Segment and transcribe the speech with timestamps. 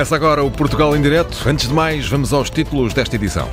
[0.00, 1.46] Começa agora o Portugal em Direto.
[1.46, 3.46] Antes de mais, vamos aos títulos desta edição.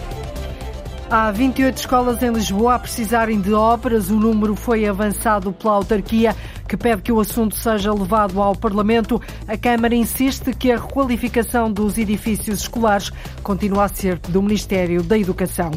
[1.09, 4.09] Há 28 escolas em Lisboa a precisarem de obras.
[4.09, 6.33] O número foi avançado pela autarquia
[6.67, 9.21] que pede que o assunto seja levado ao Parlamento.
[9.48, 13.12] A Câmara insiste que a requalificação dos edifícios escolares
[13.42, 15.71] continua a ser do Ministério da Educação.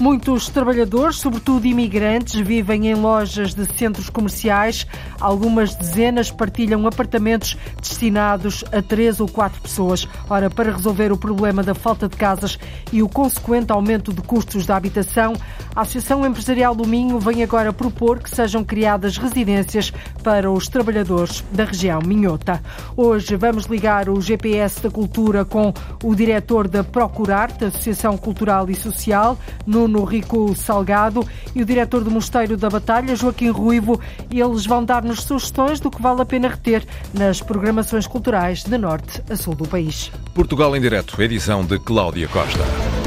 [0.00, 4.86] Muitos trabalhadores, sobretudo imigrantes, vivem em lojas de centros comerciais.
[5.20, 10.08] Algumas dezenas partilham apartamentos destinados a três ou quatro pessoas.
[10.28, 12.58] Ora, para resolver o problema da falta de casas
[12.92, 15.34] e o consequente aumento de custos da habitação,
[15.76, 20.66] a Associação Empresarial do Minho vem agora propor que sejam criadas residências para para os
[20.66, 22.58] trabalhadores da região Minhota.
[22.96, 28.74] Hoje vamos ligar o GPS da Cultura com o diretor da Procurarte, Associação Cultural e
[28.74, 31.22] Social, Nuno Rico Salgado,
[31.54, 34.00] e o diretor do Mosteiro da Batalha, Joaquim Ruivo.
[34.30, 39.22] Eles vão dar-nos sugestões do que vale a pena reter nas programações culturais de norte
[39.28, 40.10] a sul do país.
[40.32, 43.01] Portugal em Direto, edição de Cláudia Costa.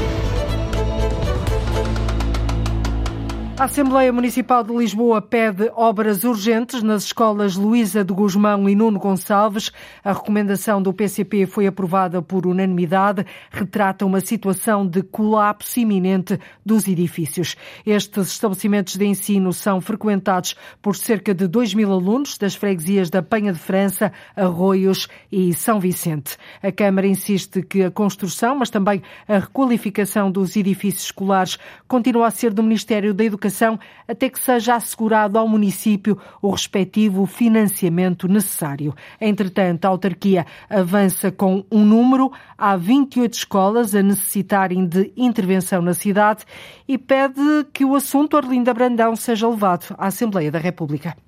[3.58, 8.98] A Assembleia Municipal de Lisboa pede obras urgentes nas escolas Luísa de Guzmão e Nuno
[8.98, 9.72] Gonçalves.
[10.04, 13.24] A recomendação do PCP foi aprovada por unanimidade.
[13.50, 17.56] Retrata uma situação de colapso iminente dos edifícios.
[17.86, 23.22] Estes estabelecimentos de ensino são frequentados por cerca de 2 mil alunos das freguesias da
[23.22, 26.36] Penha de França, Arroios e São Vicente.
[26.62, 31.56] A Câmara insiste que a construção, mas também a requalificação dos edifícios escolares
[31.88, 36.50] continua a ser do Ministério da Educação educação até que seja assegurado ao município o
[36.50, 38.94] respectivo financiamento necessário.
[39.20, 42.30] Entretanto, a autarquia avança com um número.
[42.58, 46.44] Há 28 escolas a necessitarem de intervenção na cidade
[46.86, 47.40] e pede
[47.72, 51.25] que o assunto Arlinda Brandão seja levado à Assembleia da República.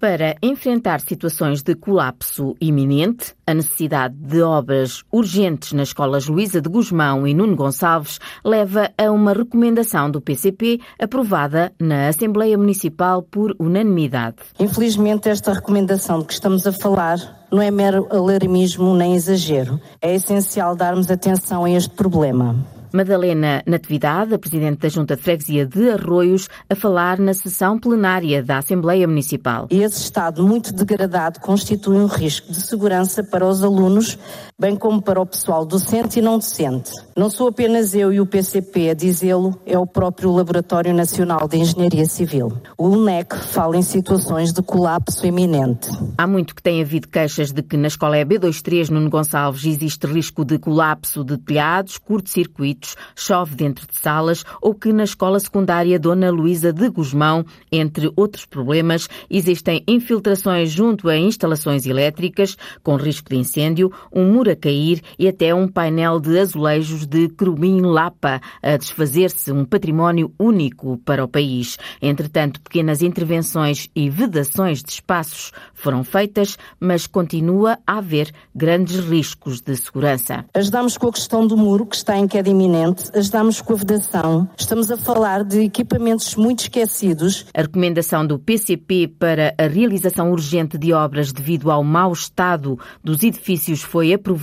[0.00, 6.68] Para enfrentar situações de colapso iminente, a necessidade de obras urgentes nas escolas Luísa de
[6.68, 13.56] Guzmão e Nuno Gonçalves leva a uma recomendação do PCP aprovada na Assembleia Municipal por
[13.58, 14.36] unanimidade.
[14.60, 17.18] Infelizmente, esta recomendação de que estamos a falar
[17.50, 19.80] não é mero alarmismo nem exagero.
[20.00, 22.77] É essencial darmos atenção a este problema.
[22.92, 28.42] Madalena Natividade, a Presidente da Junta de Freguesia de Arroios, a falar na sessão plenária
[28.42, 29.66] da Assembleia Municipal.
[29.70, 34.18] Esse estado muito degradado constitui um risco de segurança para os alunos,
[34.60, 36.90] bem como para o pessoal docente e não docente.
[37.16, 41.58] Não sou apenas eu e o PCP a dizê-lo, é o próprio Laboratório Nacional de
[41.58, 42.52] Engenharia Civil.
[42.76, 45.88] O UNEC fala em situações de colapso iminente.
[46.16, 50.44] Há muito que tem havido queixas de que na escola EB23 Nuno Gonçalves existe risco
[50.44, 56.30] de colapso de telhados, curto-circuito chove dentro de salas ou que na escola secundária Dona
[56.30, 63.36] Luísa de Guzmão, entre outros problemas, existem infiltrações junto a instalações elétricas, com risco de
[63.36, 68.76] incêndio, um muro a cair e até um painel de azulejos de Crubim Lapa a
[68.76, 71.78] desfazer-se, um património único para o país.
[72.00, 79.60] Entretanto, pequenas intervenções e vedações de espaços foram feitas, mas continua a haver grandes riscos
[79.60, 80.44] de segurança.
[80.54, 83.76] Ajudamos com a questão do muro, que está em queda iminente iminente, ajudamos com a
[83.76, 84.48] vedação.
[84.56, 87.46] Estamos a falar de equipamentos muito esquecidos.
[87.54, 93.22] A recomendação do PCP para a realização urgente de obras devido ao mau estado dos
[93.22, 94.37] edifícios foi aprovada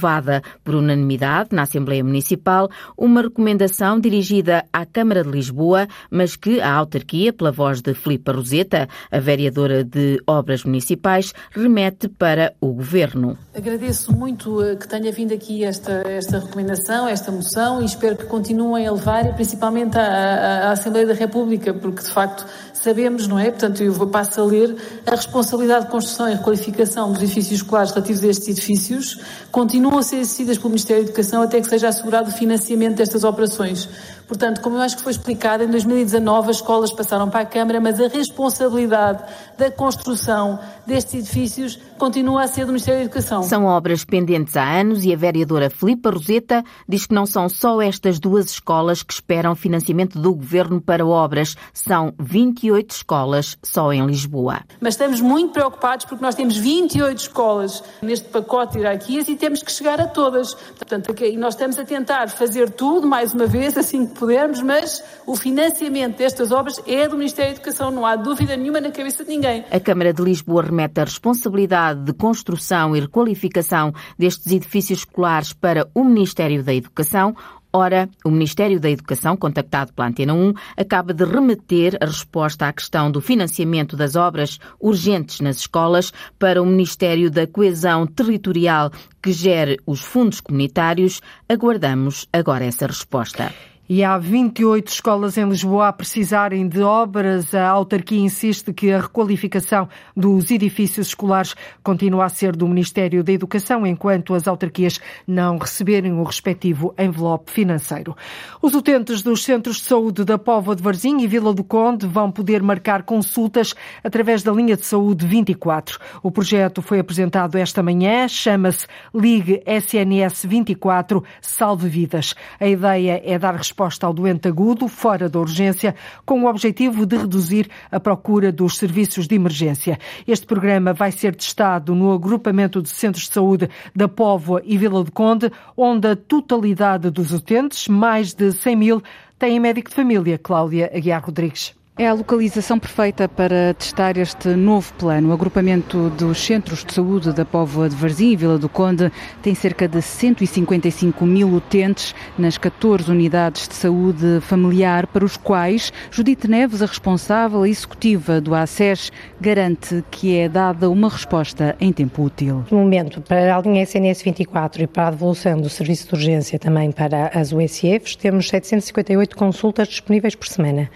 [0.63, 6.73] por unanimidade na Assembleia Municipal, uma recomendação dirigida à Câmara de Lisboa, mas que a
[6.73, 13.37] autarquia, pela voz de Filipe Roseta, a vereadora de Obras Municipais, remete para o Governo.
[13.55, 18.25] Agradeço muito eh, que tenha vindo aqui esta, esta recomendação, esta moção e espero que
[18.25, 22.45] continuem a levar, principalmente à, à Assembleia da República, porque de facto
[22.85, 23.49] sabemos, não é?
[23.49, 24.75] Portanto, eu passo a ler
[25.05, 29.19] a responsabilidade de construção e requalificação dos edifícios escolares relativos a estes edifícios
[29.51, 33.23] continuam a ser exercidas pelo Ministério da Educação até que seja assegurado o financiamento destas
[33.23, 33.89] operações.
[34.27, 37.79] Portanto, como eu acho que foi explicado, em 2019 as escolas passaram para a Câmara,
[37.79, 39.23] mas a responsabilidade
[39.57, 43.43] da construção destes edifícios continua a ser do Ministério da Educação.
[43.43, 47.81] São obras pendentes há anos e a vereadora Filipa Roseta diz que não são só
[47.81, 51.55] estas duas escolas que esperam financiamento do Governo para obras.
[51.71, 54.61] São 28 escolas só em Lisboa.
[54.79, 59.61] Mas estamos muito preocupados porque nós temos 28 escolas neste pacote de hierarquias e temos
[59.61, 60.53] que chegar a todas.
[60.53, 66.17] Portanto, nós estamos a tentar fazer tudo, mais uma vez, assim pudermos, mas o financiamento
[66.17, 69.65] destas obras é do Ministério da Educação, não há dúvida nenhuma na cabeça de ninguém.
[69.71, 75.89] A Câmara de Lisboa remete a responsabilidade de construção e requalificação destes edifícios escolares para
[75.93, 77.35] o Ministério da Educação,
[77.77, 82.71] Ora, o Ministério da Educação, contactado pela Antena 1, acaba de remeter a resposta à
[82.71, 89.33] questão do financiamento das obras urgentes nas escolas para o Ministério da Coesão Territorial, que
[89.33, 91.19] gere os fundos comunitários.
[91.49, 93.53] Aguardamos agora essa resposta.
[93.87, 97.53] E há 28 escolas em Lisboa a precisarem de obras.
[97.53, 99.87] A autarquia insiste que a requalificação
[100.17, 101.53] dos edifícios escolares
[101.83, 107.51] continua a ser do Ministério da Educação, enquanto as autarquias não receberem o respectivo envelope
[107.51, 108.17] financeiro.
[108.59, 112.31] Os utentes dos centros de saúde da Póvoa de Varzim e Vila do Conde vão
[112.31, 115.99] poder marcar consultas através da linha de saúde 24.
[116.23, 122.33] O projeto foi apresentado esta manhã, chama-se Ligue SNS 24 Salve Vidas.
[122.59, 125.93] A ideia é dar resposta ao doente agudo fora da urgência,
[126.25, 129.99] com o objetivo de reduzir a procura dos serviços de emergência.
[130.25, 135.03] Este programa vai ser testado no agrupamento de centros de saúde da Póvoa e Vila
[135.03, 139.03] do Conde, onde a totalidade dos utentes, mais de 100 mil,
[139.37, 140.37] têm médico de família.
[140.37, 141.75] Cláudia Aguiar Rodrigues.
[141.97, 145.29] É a localização perfeita para testar este novo plano.
[145.29, 149.09] O agrupamento dos centros de saúde da Póvoa de Varzim e Vila do Conde
[149.41, 155.93] tem cerca de 155 mil utentes nas 14 unidades de saúde familiar, para os quais
[156.11, 159.09] Judite Neves, a responsável executiva do ACES,
[159.39, 162.65] garante que é dada uma resposta em tempo útil.
[162.69, 166.59] No momento, para a linha SNS 24 e para a devolução do serviço de urgência
[166.59, 170.89] também para as USFs, temos 758 consultas disponíveis por semana.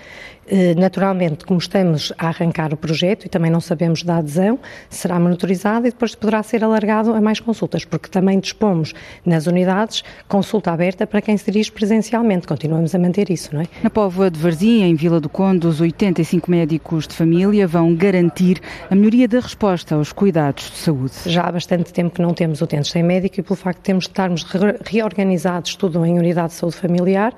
[0.49, 4.59] Eh, naturalmente, como estamos a arrancar o projeto e também não sabemos da adesão,
[4.89, 8.93] será monitorizado e depois poderá ser alargado a mais consultas, porque também dispomos
[9.23, 12.47] nas unidades consulta aberta para quem se dirige presencialmente.
[12.47, 13.65] Continuamos a manter isso, não é?
[13.83, 18.59] Na Póvoa de Varzim, em Vila do Conde, os 85 médicos de família vão garantir
[18.89, 21.13] a melhoria da resposta aos cuidados de saúde.
[21.27, 24.05] Já há bastante tempo que não temos utentes sem médico e pelo facto de termos
[24.05, 24.45] de estarmos
[24.83, 27.35] reorganizados tudo em unidade de saúde familiar,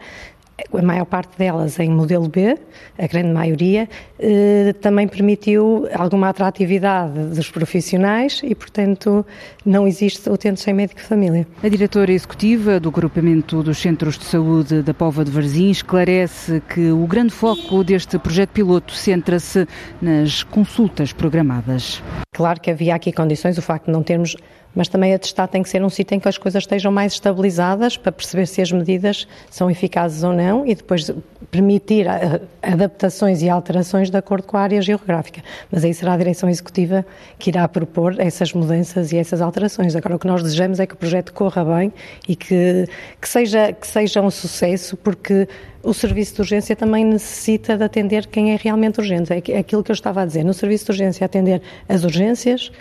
[0.74, 2.58] a maior parte delas em modelo B,
[2.98, 3.88] a grande maioria,
[4.20, 9.26] eh, também permitiu alguma atratividade dos profissionais e, portanto,
[9.66, 11.48] não existe utente sem médico de família.
[11.64, 16.92] A diretora executiva do agrupamento dos centros de saúde da Pova de Varzim esclarece que
[16.92, 19.68] o grande foco deste projeto piloto centra-se
[20.02, 22.02] nas consultas programadas.
[22.34, 24.36] Claro que havia aqui condições, o facto de não termos
[24.76, 27.98] mas também atestar tem que ser um sítio em que as coisas estejam mais estabilizadas
[27.98, 31.12] para perceber se as medidas são eficazes ou não e depois
[31.50, 32.08] permitir
[32.62, 35.42] adaptações e alterações de acordo com a área geográfica.
[35.72, 37.06] Mas aí será a direção executiva
[37.38, 39.96] que irá propor essas mudanças e essas alterações.
[39.96, 41.92] Agora, o que nós desejamos é que o projeto corra bem
[42.28, 42.88] e que,
[43.20, 45.48] que, seja, que seja um sucesso, porque
[45.84, 49.34] o serviço de urgência também necessita de atender quem é realmente urgente.
[49.34, 50.44] É aquilo que eu estava a dizer.
[50.44, 52.72] No serviço de urgência, atender as urgências,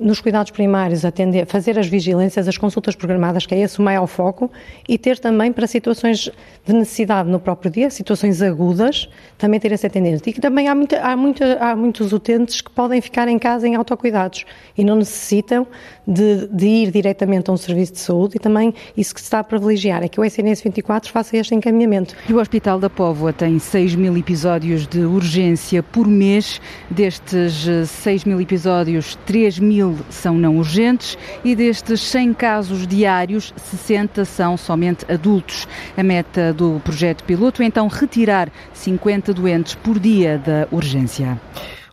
[0.00, 4.06] nos cuidados primários, atender, fazer as vigilâncias, as consultas programadas, que é esse o maior
[4.06, 4.50] foco,
[4.88, 6.30] e ter também para situações
[6.64, 10.26] de necessidade no próprio dia, situações agudas, também ter esse atendimento.
[10.28, 13.66] E que também há, muita, há, muita, há muitos utentes que podem ficar em casa
[13.66, 14.44] em autocuidados
[14.76, 15.66] e não necessitam
[16.06, 19.40] de, de, ir diretamente a um serviço de saúde e também isso que se está
[19.40, 22.14] a privilegiar é que o SNS 24 faça este encaminhamento.
[22.28, 26.60] E o Hospital da Póvoa tem 6 mil episódios de urgência por mês.
[26.90, 33.52] Destes 6 mil episódios, 3 mil mil são não urgentes e destes 100 casos diários,
[33.56, 35.66] 60 são somente adultos.
[35.96, 41.38] A meta do projeto piloto é então retirar 50 doentes por dia da urgência.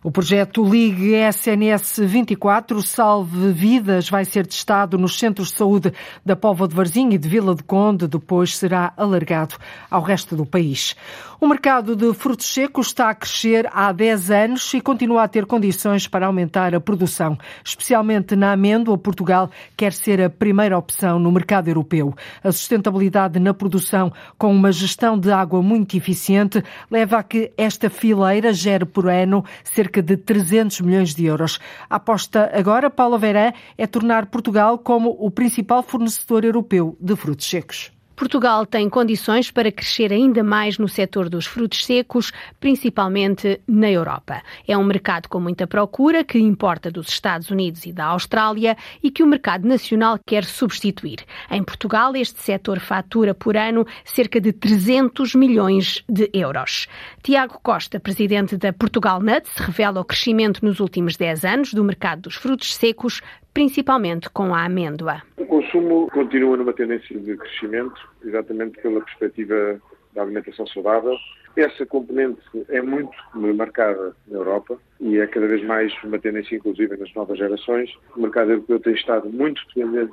[0.06, 5.92] O projeto Ligue SNS 24 Salve Vidas vai ser testado nos centros de saúde
[6.24, 9.56] da Póvoa de Varzim e de Vila de Conde, depois será alargado
[9.90, 10.94] ao resto do país.
[11.40, 15.44] O mercado de frutos secos está a crescer há 10 anos e continua a ter
[15.44, 17.36] condições para aumentar a produção.
[17.64, 22.14] Especialmente na amêndoa, Portugal quer ser a primeira opção no mercado europeu.
[22.44, 27.90] A sustentabilidade na produção, com uma gestão de água muito eficiente, leva a que esta
[27.90, 31.58] fileira gere por ano cerca de 300 milhões de euros.
[31.88, 37.46] A aposta agora, Paulo Verã, é tornar Portugal como o principal fornecedor europeu de frutos
[37.46, 37.95] secos.
[38.16, 44.42] Portugal tem condições para crescer ainda mais no setor dos frutos secos, principalmente na Europa.
[44.66, 49.10] É um mercado com muita procura, que importa dos Estados Unidos e da Austrália e
[49.10, 51.18] que o mercado nacional quer substituir.
[51.50, 56.88] Em Portugal, este setor fatura por ano cerca de 300 milhões de euros.
[57.22, 62.22] Tiago Costa, presidente da Portugal Nuts, revela o crescimento nos últimos 10 anos do mercado
[62.22, 63.20] dos frutos secos,
[63.56, 65.22] principalmente com a amêndoa.
[65.38, 69.80] O consumo continua numa tendência de crescimento, exatamente pela perspectiva
[70.12, 71.16] da alimentação saudável.
[71.56, 76.98] Essa componente é muito marcada na Europa e é cada vez mais uma tendência, inclusive,
[76.98, 77.90] nas novas gerações.
[78.14, 80.12] O mercado europeu tem estado muito dependente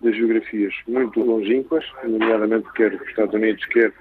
[0.00, 3.92] de geografias muito longínquas, nomeadamente quer os Estados Unidos, quer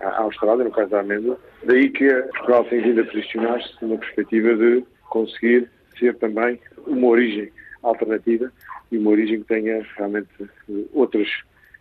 [0.00, 1.36] a Austrália, no caso da amêndoa.
[1.64, 7.50] Daí que Portugal tem vindo a posicionar-se numa perspectiva de conseguir ser também uma origem
[7.88, 8.52] alternativa
[8.90, 10.28] e uma origem que tenha realmente
[10.92, 11.28] outras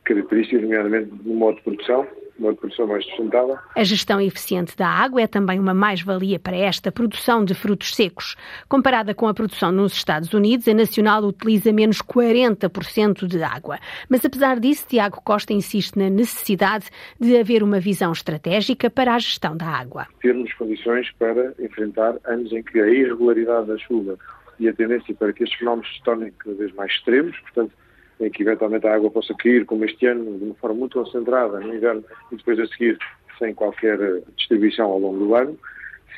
[0.03, 2.07] características, nomeadamente no modo de produção,
[2.37, 3.57] uma produção mais sustentável.
[3.75, 8.35] A gestão eficiente da água é também uma mais-valia para esta produção de frutos secos.
[8.67, 13.79] Comparada com a produção nos Estados Unidos, a nacional utiliza menos 40% de água.
[14.09, 19.19] Mas apesar disso, Tiago Costa insiste na necessidade de haver uma visão estratégica para a
[19.19, 20.07] gestão da água.
[20.21, 24.17] Termos condições para enfrentar anos em que a irregularidade da chuva
[24.59, 27.73] e a tendência para que estes fenómenos se tornem cada vez mais extremos, portanto,
[28.19, 31.59] em que eventualmente a água possa cair, como este ano, de uma forma muito concentrada
[31.59, 32.97] no inverno e depois a seguir
[33.37, 33.97] sem qualquer
[34.37, 35.57] distribuição ao longo do ano.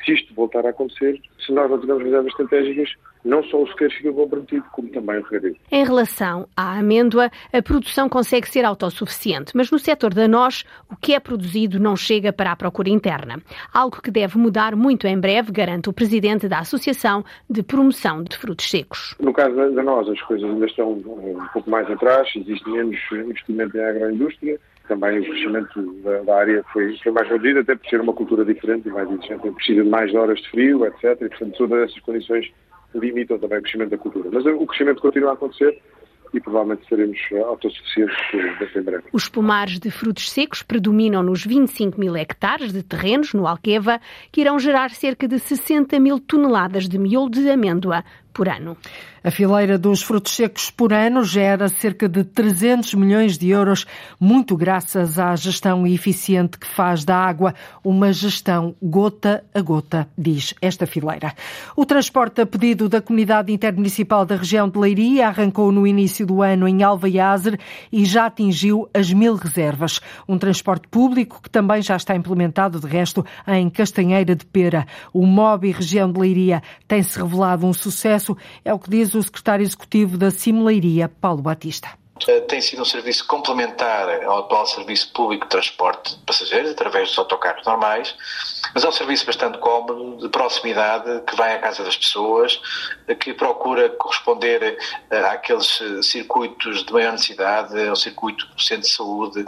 [0.04, 3.90] Se isto voltar a acontecer, se nós não tivermos reservas estratégicas, não só o sequer
[3.90, 5.56] fica comprometido, como também o regadío.
[5.70, 10.96] Em relação à amêndoa, a produção consegue ser autossuficiente, mas no setor da noz, o
[10.96, 13.42] que é produzido não chega para a procura interna.
[13.72, 18.36] Algo que deve mudar muito em breve, garante o presidente da Associação de Promoção de
[18.36, 19.14] Frutos Secos.
[19.20, 23.76] No caso da noz, as coisas ainda estão um pouco mais atrás, existe menos investimento
[23.76, 28.00] em agroindústria, também o crescimento da, da, área foi, foi mais reduzido, até por ser
[28.00, 29.50] uma cultura diferente e mais exigente.
[29.50, 31.20] Precisa de mais horas de frio, etc.
[31.20, 32.50] E, portanto, todas essas condições
[32.94, 34.30] limitam também o crescimento da cultura.
[34.32, 35.80] Mas o crescimento continua a acontecer
[36.32, 38.16] e provavelmente seremos autossuficientes
[38.58, 39.04] daqui em breve.
[39.12, 44.40] Os pomares de frutos secos predominam nos 25 mil hectares de terrenos no Alqueva, que
[44.40, 48.76] irão gerar cerca de 60 mil toneladas de miolo de amêndoa por ano.
[49.22, 53.84] A fileira dos frutos secos por ano gera cerca de 300 milhões de euros,
[54.18, 57.54] muito graças à gestão eficiente que faz da água,
[57.84, 61.34] uma gestão gota a gota, diz esta fileira.
[61.76, 66.40] O transporte a pedido da Comunidade Intermunicipal da região de Leiria arrancou no início do
[66.42, 67.58] ano em Alvaiazer
[67.92, 70.00] e já atingiu as mil reservas.
[70.28, 74.86] Um transporte público que também já está implementado, de resto, em Castanheira de Pera.
[75.12, 78.17] O MOB região de Leiria tem-se revelado um sucesso,
[78.64, 81.88] é o que diz o secretário executivo da Cimeleiria, Paulo Batista.
[82.26, 87.10] Eh, tem sido um serviço complementar ao atual serviço público de transporte de passageiros, através
[87.10, 88.16] dos autocarros normais,
[88.74, 92.60] mas é um serviço bastante cómodo, de proximidade, que vai à casa das pessoas,
[93.06, 94.78] eh, que procura corresponder
[95.10, 99.44] eh, àqueles circuitos de maior necessidade, ao circuito do centro de saúde,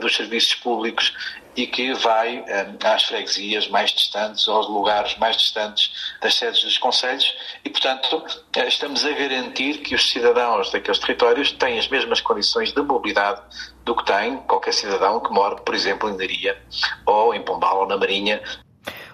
[0.00, 1.12] dos serviços públicos
[1.56, 6.78] e que vai um, às freguesias mais distantes, aos lugares mais distantes das sedes dos
[6.78, 7.34] conselhos
[7.64, 8.22] e, portanto,
[8.66, 13.40] estamos a garantir que os cidadãos daqueles territórios têm as mesmas condições de mobilidade
[13.84, 16.58] do que tem qualquer cidadão que mora, por exemplo, em Daria
[17.06, 18.42] ou em Pombal ou na Marinha,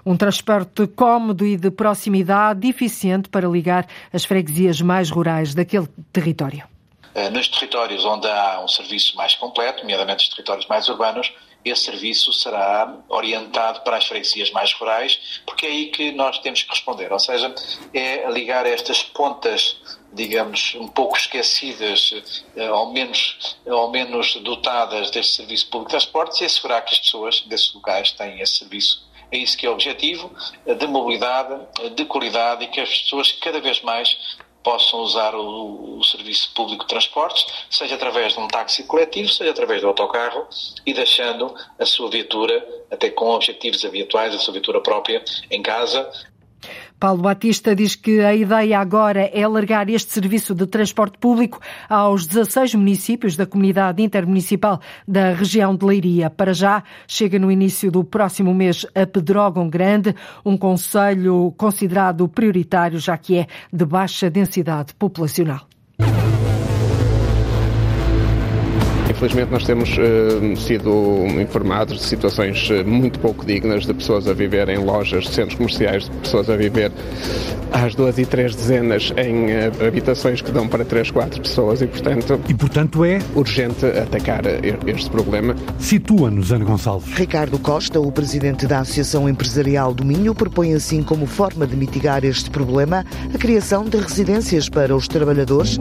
[0.04, 6.64] um transporte cómodo e de proximidade eficiente para ligar as freguesias mais rurais daquele território.
[7.14, 11.32] Eh, nos territórios onde há um serviço mais completo, nomeadamente os territórios mais urbanos,
[11.64, 16.62] esse serviço será orientado para as freguesias mais rurais, porque é aí que nós temos
[16.62, 17.54] que responder, ou seja,
[17.94, 19.76] é ligar estas pontas
[20.12, 22.12] digamos, um pouco esquecidas,
[22.54, 27.00] eh, ao menos, ao menos dotadas deste serviço público de transportes e assegurar que as
[27.00, 29.10] pessoas desses locais têm esse serviço.
[29.30, 30.30] É isso que é o objetivo,
[30.66, 35.34] eh, de mobilidade, eh, de qualidade e que as pessoas cada vez mais possam usar
[35.34, 39.88] o, o, serviço público de transportes, seja através de um táxi coletivo, seja através do
[39.88, 40.46] autocarro
[40.86, 46.10] e deixando a sua viatura, até com objetivos habituais, a sua viatura própria em casa,
[47.02, 52.28] Paulo Batista diz que a ideia agora é alargar este serviço de transporte público aos
[52.28, 56.30] 16 municípios da comunidade intermunicipal da região de Leiria.
[56.30, 63.00] Para já, chega no início do próximo mês a Pedrógão Grande, um conselho considerado prioritário,
[63.00, 65.71] já que é de baixa densidade populacional.
[69.22, 70.90] Infelizmente, nós temos uh, sido
[71.40, 76.06] informados de situações uh, muito pouco dignas de pessoas a viver em lojas, centros comerciais,
[76.06, 76.90] de pessoas a viver
[77.70, 81.86] às duas e três dezenas em uh, habitações que dão para três, quatro pessoas e,
[81.86, 84.42] portanto, e, portanto é urgente atacar
[84.88, 85.54] este problema.
[85.78, 87.14] Situa-nos, Ana Gonçalves.
[87.14, 92.24] Ricardo Costa, o presidente da Associação Empresarial do Minho, propõe assim como forma de mitigar
[92.24, 95.78] este problema a criação de residências para os trabalhadores.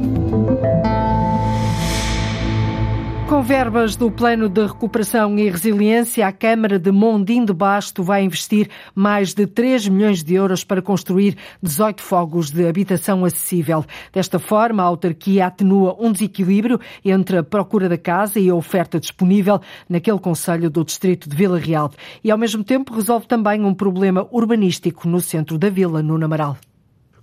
[3.41, 8.23] Com verbas do Plano de Recuperação e Resiliência, a Câmara de Mondim de Basto vai
[8.23, 13.83] investir mais de 3 milhões de euros para construir 18 fogos de habitação acessível.
[14.13, 18.99] Desta forma, a autarquia atenua um desequilíbrio entre a procura da casa e a oferta
[18.99, 21.89] disponível naquele conselho do distrito de Vila Real
[22.23, 26.57] e, ao mesmo tempo, resolve também um problema urbanístico no centro da vila, no Namaral.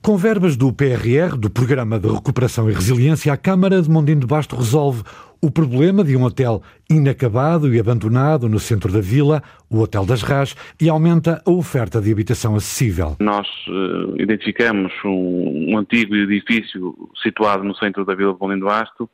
[0.02, 4.26] Com verbas do PRR, do Programa de Recuperação e Resiliência, a Câmara de Mondinho de
[4.26, 5.02] Basto resolve
[5.42, 10.22] o problema de um hotel inacabado e abandonado no centro da vila, o Hotel das
[10.22, 13.16] Rás, e aumenta a oferta de habitação acessível.
[13.20, 18.66] Nós uh, identificamos um, um, antigo edifício situado no centro da vila de Mondinho de
[18.66, 19.10] Basto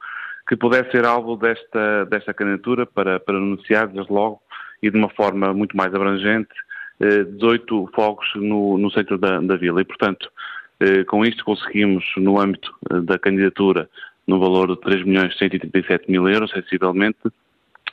[0.49, 4.41] que pudesse ser alvo desta, desta candidatura para, para anunciar, desde logo,
[4.83, 6.51] e de uma forma muito mais abrangente,
[7.01, 9.81] 18 eh, fogos no, no centro da, da vila.
[9.81, 10.31] E, portanto,
[11.07, 13.89] com isto conseguimos, no âmbito eh, da candidatura,
[14.27, 17.19] no valor de 3 milhões 137 mil euros, sensivelmente,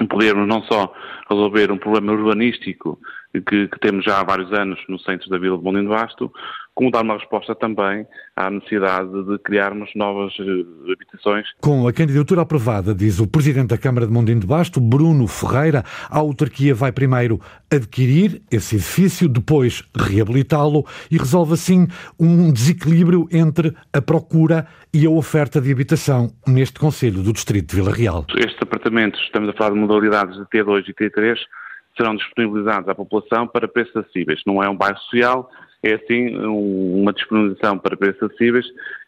[0.09, 0.93] podermos não só
[1.29, 2.99] resolver um problema urbanístico
[3.33, 6.31] que, que, temos já há vários anos no centro da Vila de Mondinho de Basto,
[6.73, 11.47] como dar uma resposta também à necessidade de criarmos novas uh, habitações.
[11.59, 15.83] Com a candidatura aprovada, diz o Presidente da Câmara de Mondinho de Basto, Bruno Ferreira,
[16.09, 21.87] a autarquia vai primeiro adquirir esse edifício, depois reabilitá-lo e resolve assim
[22.19, 27.75] um desequilíbrio entre a procura e a oferta de habitação neste Conselho do Distrito de
[27.75, 28.25] Vila Real.
[28.37, 31.37] Estes apartamentos, estamos a falar de modalidades de T2 e T3,
[31.97, 34.41] serão disponibilizados à população para preços acessíveis.
[34.45, 35.49] Não é um bairro social,
[35.83, 38.65] é assim uma disponibilização para preços acessíveis,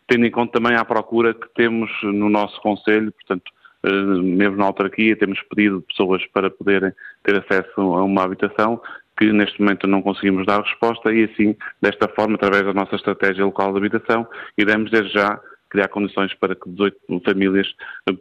[0.08, 3.52] tendo em conta também a procura que temos no nosso Conselho, portanto,
[3.84, 6.92] eh, mesmo na autarquia, temos pedido pessoas para poderem
[7.24, 8.82] ter acesso a uma habitação
[9.18, 13.46] que neste momento não conseguimos dar resposta e assim, desta forma, através da nossa estratégia
[13.46, 14.28] local de habitação,
[14.58, 15.40] iremos desde já
[15.70, 17.68] criar condições para que 18 famílias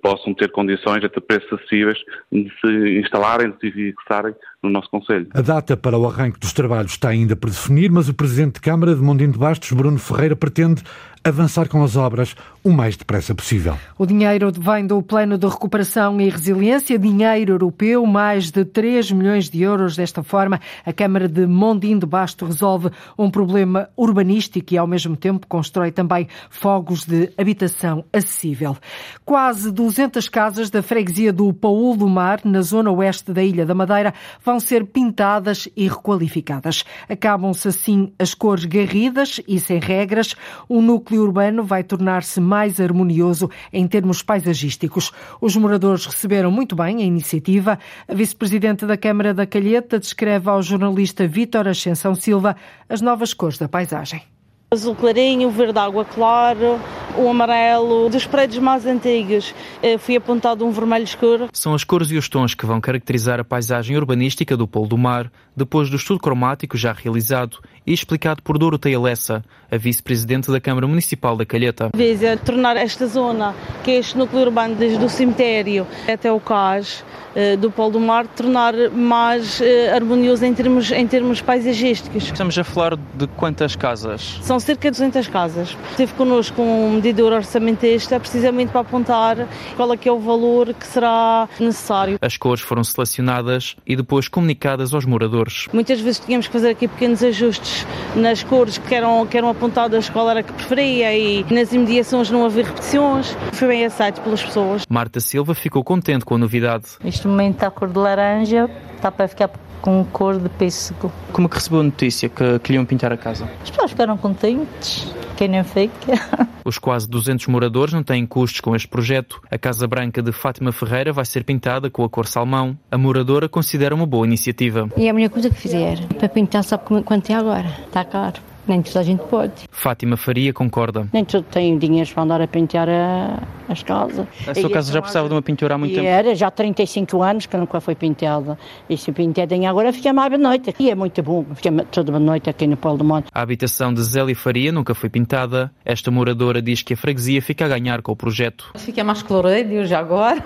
[0.02, 1.98] possam ter condições, até preços acessíveis,
[2.30, 5.28] de se instalarem, de se fixarem no nosso Conselho.
[5.34, 8.60] A data para o arranque dos trabalhos está ainda por definir, mas o Presidente de
[8.60, 10.82] Câmara de Mondinho de Bastos, Bruno Ferreira, pretende
[11.24, 13.76] avançar com as obras o mais depressa possível.
[13.98, 19.48] O dinheiro vem do Plano de Recuperação e Resiliência, dinheiro europeu, mais de 3 milhões
[19.48, 19.96] de euros.
[19.96, 25.16] Desta forma, a Câmara de Mondim de Basto resolve um problema urbanístico e, ao mesmo
[25.16, 28.76] tempo, constrói também fogos de habitação acessível.
[29.24, 33.74] Quase 200 casas da freguesia do Paul do Mar, na zona oeste da Ilha da
[33.74, 34.14] Madeira,
[34.44, 36.84] vão ser pintadas e requalificadas.
[37.08, 40.34] Acabam-se assim as cores garridas e sem regras.
[40.68, 45.12] O núcleo núcleo urbano vai tornar-se mais harmonioso em termos paisagísticos.
[45.40, 47.78] Os moradores receberam muito bem a iniciativa.
[48.08, 52.56] A vice-presidente da Câmara da Calheta descreve ao jornalista Vítor Ascensão Silva
[52.88, 54.31] as novas cores da paisagem
[54.72, 56.80] azul clarinho, verde água claro,
[57.18, 58.08] o amarelo.
[58.08, 61.48] Dos prédios mais antigos eh, foi apontado um vermelho escuro.
[61.52, 64.96] São as cores e os tons que vão caracterizar a paisagem urbanística do Polo do
[64.96, 70.60] Mar, depois do estudo cromático já realizado e explicado por Doroteia Lessa, a vice-presidente da
[70.60, 71.90] Câmara Municipal da Calheta.
[71.94, 77.04] Visa tornar esta zona, que é este núcleo urbano desde o cemitério até o cais,
[77.34, 82.24] eh, do Polo do Mar tornar mais eh, harmonioso em termos, em termos paisagísticos.
[82.24, 84.38] Estamos a falar de quantas casas?
[84.42, 85.76] São cerca de 200 casas.
[85.90, 90.86] Esteve connosco um medidor orçamentista precisamente para apontar qual é que é o valor que
[90.86, 92.18] será necessário.
[92.20, 95.68] As cores foram selecionadas e depois comunicadas aos moradores.
[95.72, 97.71] Muitas vezes tínhamos que fazer aqui pequenos ajustes
[98.14, 102.44] nas cores que eram, que eram apontadas, qual era que preferia e nas imediações não
[102.44, 103.36] havia repetições.
[103.52, 104.84] Foi bem aceito pelas pessoas.
[104.88, 106.84] Marta Silva ficou contente com a novidade.
[107.02, 109.50] Neste momento está a cor de laranja, está para ficar
[109.82, 111.12] com cor de pêssego.
[111.32, 113.50] Como é que recebeu a notícia que queriam pintar a casa?
[113.62, 115.12] As pessoas ficaram contentes.
[115.36, 116.48] Quem não fica?
[116.64, 119.42] Os quase 200 moradores não têm custos com este projeto.
[119.50, 122.78] A Casa Branca de Fátima Ferreira vai ser pintada com a cor salmão.
[122.90, 124.88] A moradora considera uma boa iniciativa.
[124.96, 125.98] E é a melhor coisa que fizer.
[126.18, 127.68] Para pintar, sabe quanto é agora?
[127.86, 128.51] Está caro.
[128.66, 129.52] Nem toda a gente pode.
[129.70, 131.06] Fátima Faria concorda.
[131.12, 134.26] Nem todo tem dinheiro para andar a pentear a, as casas.
[134.46, 136.06] A sua casa já precisava de uma pintura há muito tempo?
[136.06, 138.56] Era, já há 35 anos que nunca foi pintada.
[138.88, 140.74] E se pintadinha agora fica mais à noite.
[140.78, 143.28] E é muito bom, fica toda a noite aqui no Polo do Monte.
[143.32, 145.70] A habitação de Zélia Faria nunca foi pintada.
[145.84, 148.72] Esta moradora diz que a freguesia fica a ganhar com o projeto.
[148.76, 150.44] Fica mais colorido já agora.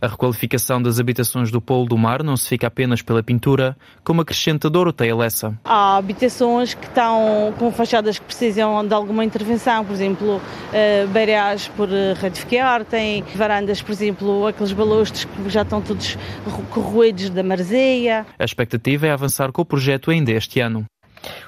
[0.00, 4.20] A requalificação das habitações do Polo do Mar não se fica apenas pela pintura, como
[4.20, 5.58] acrescenta Doroteia Lessa.
[5.64, 7.23] Há habitações que estão
[7.58, 13.24] com fachadas que precisam de alguma intervenção, por exemplo, uh, beirás por uh, retificar, tem
[13.34, 16.16] varandas, por exemplo, aqueles balustres que já estão todos
[16.70, 18.26] corroídos da maresia.
[18.38, 20.84] A expectativa é avançar com o projeto ainda este ano.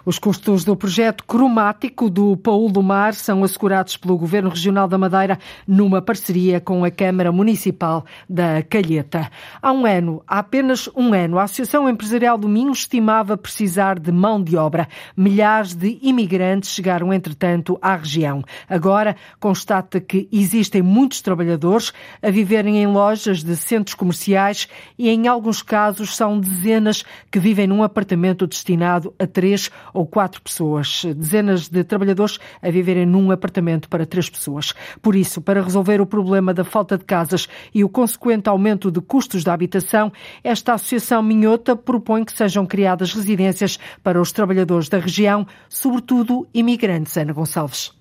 [0.05, 4.97] Os custos do projeto cromático do Paulo do Mar são assegurados pelo Governo Regional da
[4.97, 9.31] Madeira numa parceria com a Câmara Municipal da Calheta.
[9.61, 14.13] Há um ano, há apenas um ano, a Associação Empresarial do Minho estimava precisar de
[14.13, 14.89] mão de obra.
[15.17, 18.43] Milhares de imigrantes chegaram, entretanto, à região.
[18.69, 25.27] Agora constata que existem muitos trabalhadores a viverem em lojas de centros comerciais e, em
[25.27, 31.05] alguns casos, são dezenas que vivem num apartamento destinado a três ou quatro pessoas.
[31.05, 34.75] Dezenas de trabalhadores a viverem num apartamento para três pessoas.
[35.03, 39.01] Por isso, para resolver o problema da falta de casas e o consequente aumento de
[39.01, 44.99] custos da habitação, esta Associação Minhota propõe que sejam criadas residências para os trabalhadores da
[44.99, 47.17] região, sobretudo imigrantes.
[47.17, 47.97] Ana Gonçalves.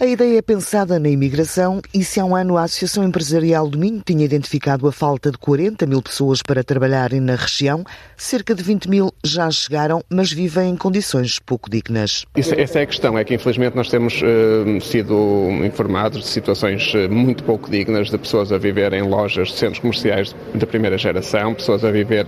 [0.00, 3.78] A ideia é pensada na imigração e se há um ano a Associação Empresarial do
[3.78, 7.84] Minho tinha identificado a falta de 40 mil pessoas para trabalharem na região,
[8.16, 12.26] cerca de 20 mil já chegaram, mas vivem em condições pouco dignas.
[12.36, 16.92] Isso, essa é a questão, é que infelizmente nós temos uh, sido informados de situações
[16.92, 20.98] eh, muito pouco dignas de pessoas a viver em lojas de centros comerciais da primeira
[20.98, 22.26] geração, pessoas a viver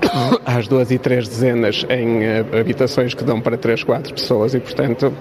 [0.46, 4.60] às duas e três dezenas em uh, habitações que dão para três, quatro pessoas e,
[4.60, 5.12] portanto,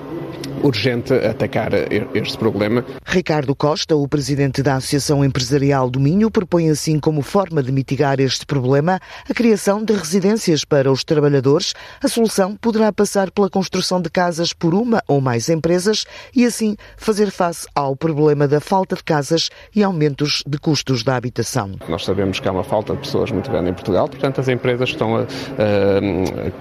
[0.64, 1.72] urgente atacar
[2.14, 2.84] este problema.
[3.06, 8.20] Ricardo Costa, o presidente da Associação Empresarial do Minho, propõe assim como forma de mitigar
[8.20, 11.74] este problema a criação de residências para os trabalhadores.
[12.04, 16.76] A solução poderá passar pela construção de casas por uma ou mais empresas e assim
[16.98, 21.72] fazer face ao problema da falta de casas e aumentos de custos da habitação.
[21.88, 24.90] Nós sabemos que há uma falta de pessoas muito grande em Portugal, portanto as empresas
[24.90, 25.26] estão a, a,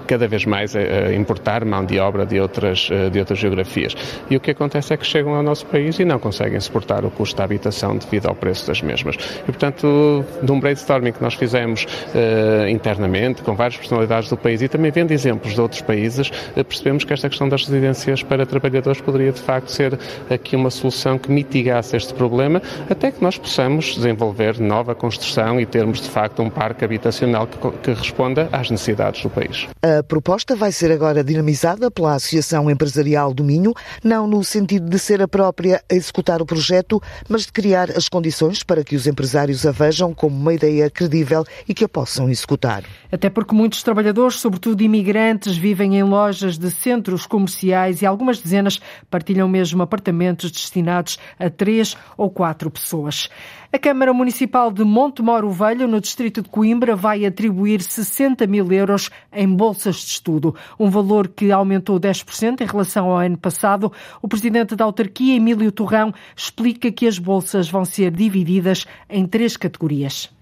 [0.07, 3.90] cada vez mais a importar mão de obra de outras, de outras geografias.
[4.29, 7.11] E o que acontece é que chegam ao nosso país e não conseguem suportar o
[7.11, 9.17] custo da habitação devido ao preço das mesmas.
[9.43, 14.63] E, portanto, de um brainstorming que nós fizemos uh, internamente, com várias personalidades do país
[14.63, 18.47] e também vendo exemplos de outros países, uh, percebemos que esta questão das residências para
[18.47, 19.99] trabalhadores poderia, de facto, ser
[20.31, 25.67] aqui uma solução que mitigasse este problema, até que nós possamos desenvolver nova construção e
[25.67, 29.69] termos, de facto, um parque habitacional que, que responda às necessidades do país.
[29.83, 34.99] A proposta vai ser agora dinamizada pela Associação Empresarial do Minho, não no sentido de
[34.99, 39.07] ser a própria a executar o projeto, mas de criar as condições para que os
[39.07, 42.85] empresários a vejam como uma ideia credível e que a possam executar.
[43.11, 48.81] Até porque muitos trabalhadores, sobretudo imigrantes, vivem em lojas de centros comerciais e algumas dezenas
[49.11, 53.29] partilham mesmo apartamentos destinados a três ou quatro pessoas.
[53.73, 59.11] A Câmara Municipal de Montemoro Velho, no distrito de Coimbra, vai atribuir 60 mil euros
[59.33, 63.93] em bolsas de estudo, um valor que aumentou 10% em relação ao ano passado.
[64.21, 69.57] O presidente da autarquia, Emílio Torrão, explica que as bolsas vão ser divididas em três
[69.57, 70.40] categorias.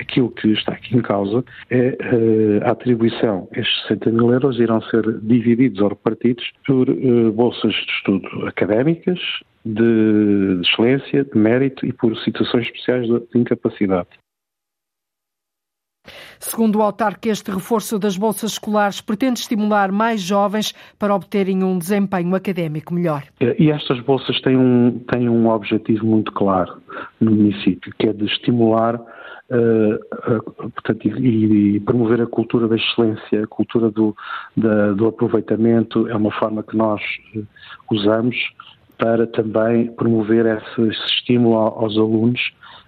[0.00, 3.48] Aquilo que está aqui em causa é uh, a atribuição.
[3.52, 9.20] Estes 60 mil euros irão ser divididos ou repartidos por uh, bolsas de estudo académicas,
[9.64, 14.08] de, de excelência, de mérito e por situações especiais de, de incapacidade.
[16.42, 21.78] Segundo o autarca, este reforço das bolsas escolares pretende estimular mais jovens para obterem um
[21.78, 23.24] desempenho académico melhor.
[23.58, 26.80] E estas bolsas têm um, têm um objetivo muito claro
[27.20, 32.76] no município, que é de estimular uh, uh, portanto, e, e, promover a cultura da
[32.76, 34.16] excelência, a cultura do,
[34.56, 36.08] da, do aproveitamento.
[36.08, 37.02] É uma forma que nós
[37.36, 37.46] uh,
[37.92, 38.34] usamos
[38.96, 42.40] para também promover esse, esse estímulo aos alunos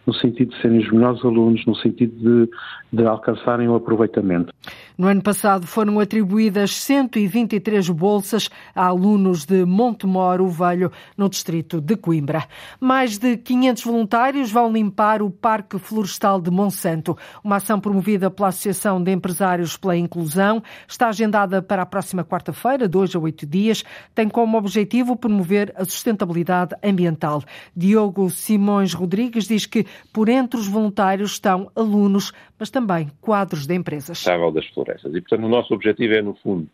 [0.07, 2.51] no sentido de serem os melhores alunos, no sentido de,
[2.93, 4.53] de alcançarem o aproveitamento.
[5.03, 11.97] No ano passado foram atribuídas 123 bolsas a alunos de Montemoro Velho, no distrito de
[11.97, 12.47] Coimbra.
[12.79, 18.51] Mais de 500 voluntários vão limpar o Parque Florestal de Monsanto, uma ação promovida pela
[18.51, 20.63] Associação de Empresários pela Inclusão.
[20.87, 23.83] Está agendada para a próxima quarta-feira, dois a oito dias.
[24.15, 27.43] Tem como objetivo promover a sustentabilidade ambiental.
[27.77, 33.75] Diogo Simões Rodrigues diz que por entre os voluntários estão alunos, mas também quadros de
[33.75, 34.23] empresas.
[34.53, 35.13] das florestas.
[35.13, 36.69] E, portanto, o nosso objetivo é, no fundo,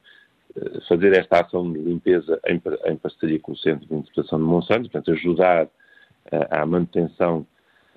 [0.55, 4.45] eh, fazer esta ação de limpeza em, em parceria com o Centro de Interpretação de
[4.45, 5.67] Monsanto, portanto, ajudar
[6.31, 7.47] eh, à manutenção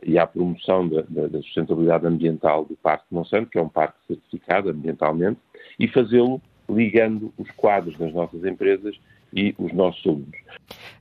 [0.04, 3.67] e à promoção da, da, da, sustentabilidade ambiental do Parque de Monsanto, que é um
[3.67, 5.41] parque certificado ambientalmente,
[5.77, 8.97] e fazê-lo ligando os quadros das nossas empresas
[9.34, 10.41] e os nossos alunos.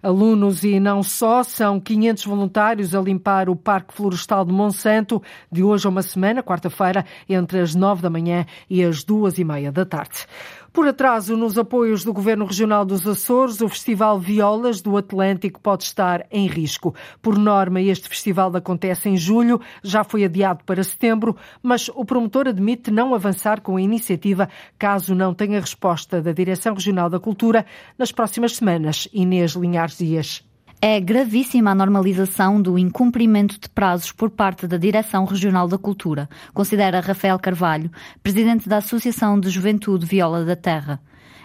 [0.03, 5.63] Alunos e não só, são 500 voluntários a limpar o Parque Florestal de Monsanto de
[5.63, 9.71] hoje a uma semana, quarta-feira, entre as nove da manhã e as duas e meia
[9.71, 10.27] da tarde.
[10.73, 15.83] Por atraso nos apoios do Governo Regional dos Açores, o Festival Violas do Atlântico pode
[15.83, 16.95] estar em risco.
[17.21, 22.47] Por norma, este festival acontece em julho, já foi adiado para setembro, mas o promotor
[22.47, 27.67] admite não avançar com a iniciativa caso não tenha resposta da Direção Regional da Cultura
[27.99, 29.09] nas próximas semanas.
[29.13, 30.50] Inês Linhares Dias.
[30.83, 36.27] É gravíssima a normalização do incumprimento de prazos por parte da Direção Regional da Cultura,
[36.55, 37.91] considera Rafael Carvalho,
[38.23, 40.99] presidente da Associação de Juventude Viola da Terra.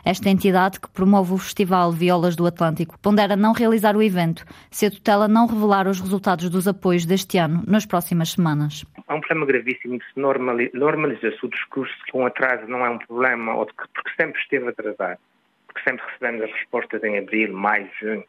[0.05, 4.85] Esta entidade, que promove o Festival Violas do Atlântico, pondera não realizar o evento se
[4.85, 8.85] a tutela não revelar os resultados dos apoios deste ano nas próximas semanas.
[9.05, 13.53] É um problema gravíssimo se normaliza-se o discurso que um atraso não é um problema,
[13.53, 15.19] ou que, porque sempre esteve atrasado,
[15.67, 18.23] porque sempre recebemos as respostas em abril, maio, junho,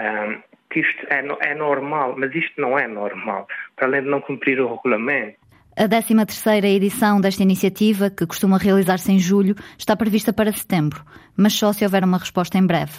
[0.00, 4.20] um, que isto é, é normal, mas isto não é normal, para além de não
[4.20, 5.36] cumprir o regulamento.
[5.76, 11.02] A 13ª edição desta iniciativa, que costuma realizar-se em julho, está prevista para setembro,
[11.36, 12.92] mas só se houver uma resposta em breve.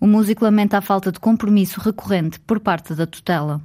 [0.00, 3.60] O músico lamenta a falta de compromisso recorrente por parte da tutela.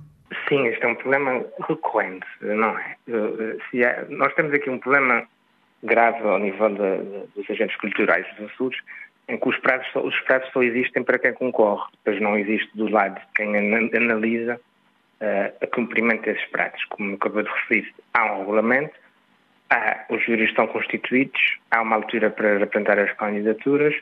[0.47, 2.95] Sim, este é um problema recorrente, não é?
[3.73, 5.23] é nós temos aqui um problema
[5.83, 8.77] grave ao nível de, de, dos agentes culturais dos Açores,
[9.27, 12.69] em que os prazos, só, os prazos só existem para quem concorre, depois não existe
[12.75, 14.59] do lado de quem analisa
[15.21, 16.83] uh, a cumprimento desses prazos.
[16.85, 18.93] Como acabou de referir, há um regulamento,
[19.69, 23.95] há, os júris estão constituídos, há uma altura para apresentar as candidaturas,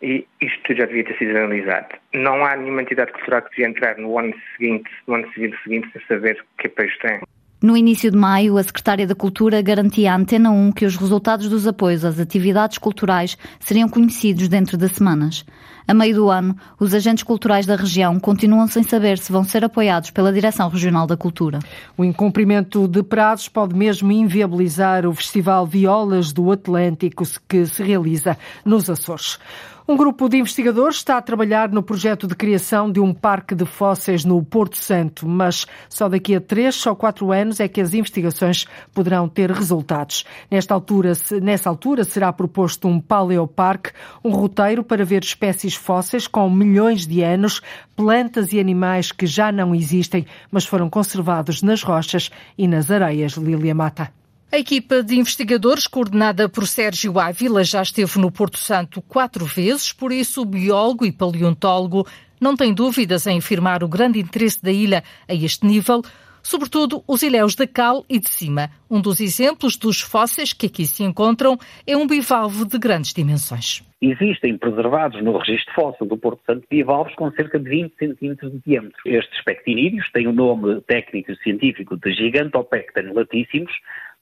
[0.00, 1.94] e isto já devia ter sido analisado.
[2.12, 5.88] Não há nenhuma entidade cultural que devia entrar no ano seguinte, no ano civil seguinte,
[5.92, 7.20] sem saber que país tem.
[7.62, 11.48] No início de maio, a Secretária da Cultura garantia à Antena 1 que os resultados
[11.48, 15.44] dos apoios às atividades culturais seriam conhecidos dentro de semanas.
[15.86, 19.64] A meio do ano, os agentes culturais da região continuam sem saber se vão ser
[19.64, 21.60] apoiados pela Direção Regional da Cultura.
[21.96, 28.36] O incumprimento de prazos pode mesmo inviabilizar o Festival Violas do Atlântico que se realiza
[28.64, 29.38] nos Açores.
[29.86, 33.64] Um grupo de investigadores está a trabalhar no projeto de criação de um parque de
[33.64, 37.92] fósseis no Porto Santo, mas só daqui a três ou quatro anos é que as
[37.92, 38.64] investigações
[38.94, 40.24] poderão ter resultados.
[40.48, 43.90] Nesta altura, nessa altura será proposto um paleoparque,
[44.24, 47.60] um roteiro para ver espécies fósseis com milhões de anos,
[47.96, 53.32] plantas e animais que já não existem, mas foram conservados nas rochas e nas areias.
[53.32, 54.21] Lília Mata.
[54.54, 59.94] A equipa de investigadores, coordenada por Sérgio Ávila, já esteve no Porto Santo quatro vezes,
[59.94, 62.06] por isso o biólogo e paleontólogo
[62.38, 66.02] não tem dúvidas em afirmar o grande interesse da ilha a este nível,
[66.42, 68.68] sobretudo os ilhéus da Cal e de Cima.
[68.90, 73.82] Um dos exemplos dos fósseis que aqui se encontram é um bivalve de grandes dimensões.
[74.02, 78.60] Existem preservados no registro fóssil do Porto Santo bivalves com cerca de 20 centímetros de
[78.66, 79.00] diâmetro.
[79.06, 83.72] Estes pectinídeos têm o nome técnico e científico de Gigantopecten latíssimos,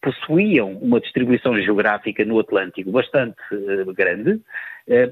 [0.02, 4.42] possuíam uma distribuição geográfica no Atlântico bastante uh, grande, uh,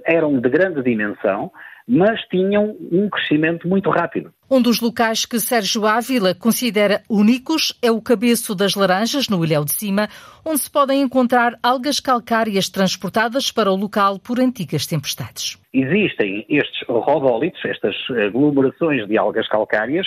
[0.05, 1.51] eram de grande dimensão,
[1.88, 4.31] mas tinham um crescimento muito rápido.
[4.51, 9.64] Um dos locais que Sérgio Ávila considera únicos é o Cabeço das Laranjas, no Ilhéu
[9.64, 10.09] de Cima,
[10.44, 15.59] onde se podem encontrar algas calcárias transportadas para o local por antigas tempestades.
[15.72, 17.94] Existem estes rodólitos, estas
[18.27, 20.07] aglomerações de algas calcárias,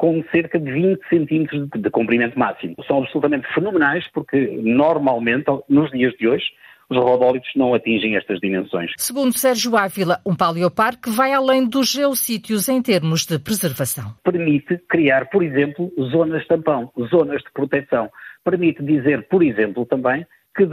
[0.00, 2.74] com cerca de 20 centímetros de comprimento máximo.
[2.86, 6.46] São absolutamente fenomenais porque, normalmente, nos dias de hoje,
[6.88, 8.92] os rodólitos não atingem estas dimensões.
[8.96, 14.14] Segundo Sérgio Ávila, um paleoparque vai além dos geossítios em termos de preservação.
[14.24, 18.08] Permite criar, por exemplo, zonas tampão, zonas de proteção.
[18.42, 20.66] Permite dizer, por exemplo, também que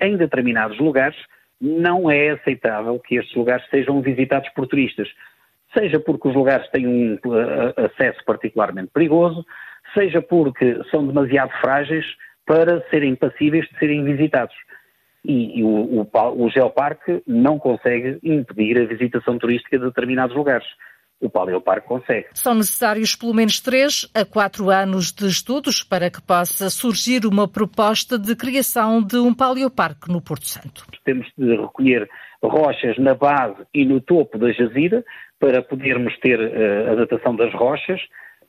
[0.00, 1.16] em determinados lugares
[1.60, 5.08] não é aceitável que estes lugares sejam visitados por turistas
[5.78, 9.44] seja porque os lugares têm um uh, acesso particularmente perigoso,
[9.94, 12.04] seja porque são demasiado frágeis
[12.46, 14.54] para serem passíveis de serem visitados.
[15.24, 20.66] E, e o, o, o Geoparque não consegue impedir a visitação turística de determinados lugares
[21.20, 22.26] o Paleoparque consegue.
[22.34, 27.48] São necessários pelo menos três a quatro anos de estudos para que possa surgir uma
[27.48, 30.86] proposta de criação de um Paleoparque no Porto Santo.
[31.04, 32.08] Temos de recolher
[32.42, 35.04] rochas na base e no topo da jazira
[35.38, 38.00] para podermos ter uh, a datação das rochas.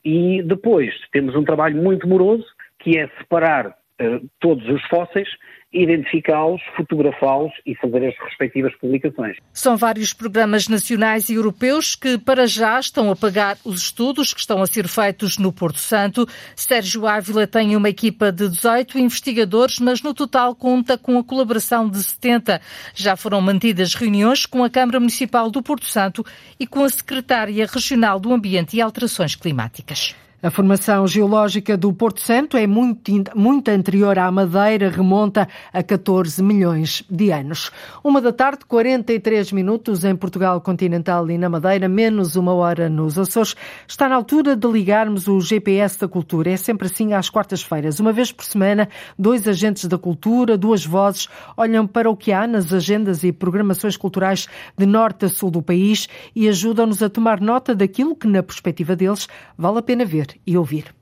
[0.03, 2.45] E depois temos um trabalho muito moroso
[2.79, 5.29] que é separar uh, todos os fósseis
[5.71, 9.37] identificá-los, fotografá-los e fazer as respectivas publicações.
[9.53, 14.39] São vários programas nacionais e europeus que, para já, estão a pagar os estudos que
[14.39, 16.27] estão a ser feitos no Porto Santo.
[16.55, 21.87] Sérgio Ávila tem uma equipa de 18 investigadores, mas no total conta com a colaboração
[21.87, 22.59] de 70.
[22.95, 26.25] Já foram mantidas reuniões com a Câmara Municipal do Porto Santo
[26.59, 30.15] e com a Secretária Regional do Ambiente e Alterações Climáticas.
[30.41, 36.41] A formação geológica do Porto Santo é muito, muito anterior à Madeira, remonta a 14
[36.41, 37.69] milhões de anos.
[38.01, 43.19] Uma da tarde, 43 minutos em Portugal continental e na Madeira, menos uma hora nos
[43.19, 43.53] Açores.
[43.85, 46.51] Está na altura de ligarmos o GPS da cultura.
[46.51, 47.99] É sempre assim às quartas-feiras.
[47.99, 52.47] Uma vez por semana, dois agentes da cultura, duas vozes, olham para o que há
[52.47, 54.47] nas agendas e programações culturais
[54.77, 58.95] de norte a sul do país e ajudam-nos a tomar nota daquilo que, na perspectiva
[58.95, 60.93] deles, vale a pena ver e ouvir.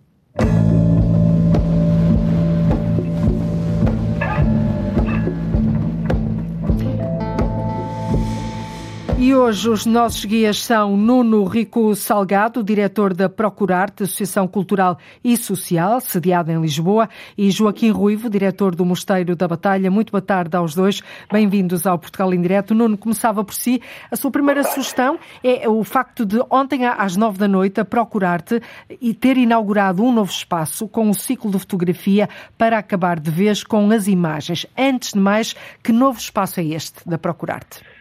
[9.28, 15.36] E hoje os nossos guias são Nuno Rico Salgado, diretor da Procurarte, Associação Cultural e
[15.36, 19.92] Social, sediada em Lisboa, e Joaquim Ruivo, diretor do Mosteiro da Batalha.
[19.92, 21.04] Muito boa tarde aos dois.
[21.30, 22.74] Bem-vindos ao Portugal em Direto.
[22.74, 23.82] Nuno, começava por si.
[24.10, 28.62] A sua primeira sugestão é o facto de ontem às nove da noite a Procurarte
[29.02, 33.62] e ter inaugurado um novo espaço com um ciclo de fotografia para acabar de vez
[33.62, 34.66] com as imagens.
[34.78, 37.96] Antes de mais, que novo espaço é este da Procurarte?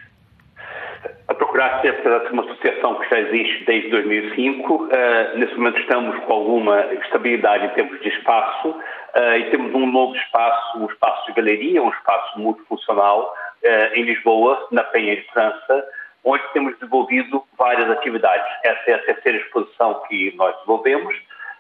[1.67, 4.73] A Procurar ser uma associação que já existe desde 2005.
[4.73, 4.89] Uh,
[5.35, 10.15] nesse momento estamos com alguma estabilidade em termos de espaço uh, e temos um novo
[10.15, 15.85] espaço, um espaço de galeria, um espaço multifuncional uh, em Lisboa, na Penha de França,
[16.25, 18.47] onde temos desenvolvido várias atividades.
[18.65, 21.17] Essa é a terceira exposição que nós desenvolvemos,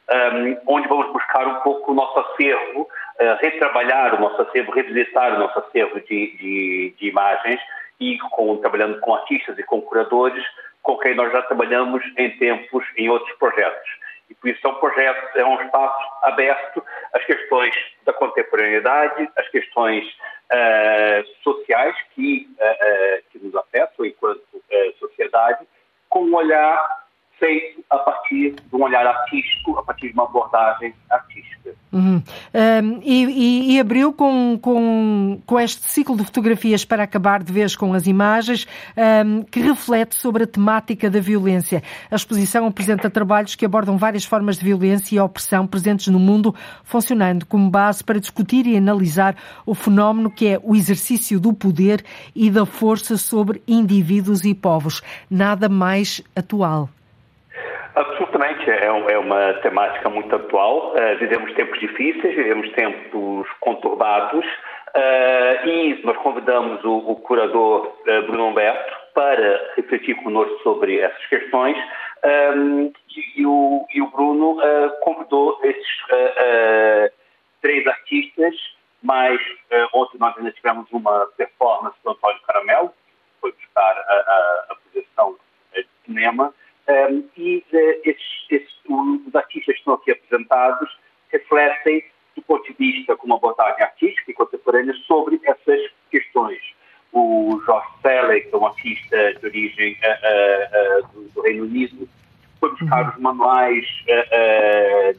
[0.08, 2.88] um, onde vamos buscar um pouco o nosso acervo,
[3.40, 7.60] retrabalhar o nosso acervo, revisitar o nosso acervo de, de, de imagens
[8.00, 10.44] e com, trabalhando com artistas e com curadores
[10.82, 13.90] com quem nós já trabalhamos em tempos em outros projetos.
[14.30, 16.82] E por isso é um projeto, é um espaço aberto
[17.12, 24.42] às questões da contemporaneidade, às questões uh, sociais que, uh, que nos afetam enquanto
[24.98, 25.66] sociedade,
[26.08, 27.06] com um olhar
[27.38, 31.25] feito a partir de um olhar artístico, a partir de uma abordagem artística.
[31.96, 32.22] Uhum.
[32.52, 37.74] Um, e, e, abriu com, com, com este ciclo de fotografias para acabar de vez
[37.74, 38.66] com as imagens,
[39.24, 41.82] um, que reflete sobre a temática da violência.
[42.10, 46.54] A exposição apresenta trabalhos que abordam várias formas de violência e opressão presentes no mundo,
[46.84, 52.04] funcionando como base para discutir e analisar o fenómeno que é o exercício do poder
[52.34, 55.00] e da força sobre indivíduos e povos.
[55.30, 56.90] Nada mais atual.
[57.96, 60.92] Absolutamente, é, é uma temática muito atual.
[60.92, 68.22] Uh, vivemos tempos difíceis, vivemos tempos conturbados uh, e nós convidamos o, o curador uh,
[68.26, 71.76] Bruno Humberto para refletir conosco sobre essas questões
[72.56, 74.58] um, e, e, o, e, o, Bruno
[75.00, 75.86] convidou esses
[77.62, 78.54] três artistas,
[79.02, 79.40] mas
[79.94, 84.76] ontem nós ainda tivemos uma performance do Antônio Caramelo, que foi buscar a, a, a
[84.76, 85.36] projeção
[85.72, 86.52] de cinema,
[86.88, 90.88] um, e uh, esses, esses, os artistas que estão aqui apresentados
[91.30, 92.04] refletem,
[92.36, 96.60] do ponto de vista com uma abordagem artística e contemporânea, sobre essas questões.
[97.12, 102.08] O George Selley, que é um artista de origem uh, uh, do, do, Reino Unido,
[102.60, 103.10] foi buscar uhum.
[103.10, 103.86] os manuais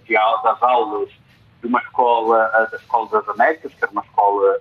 [0.05, 1.09] de, das aulas
[1.61, 4.59] de uma escola, da Escola das Américas, que era uma escola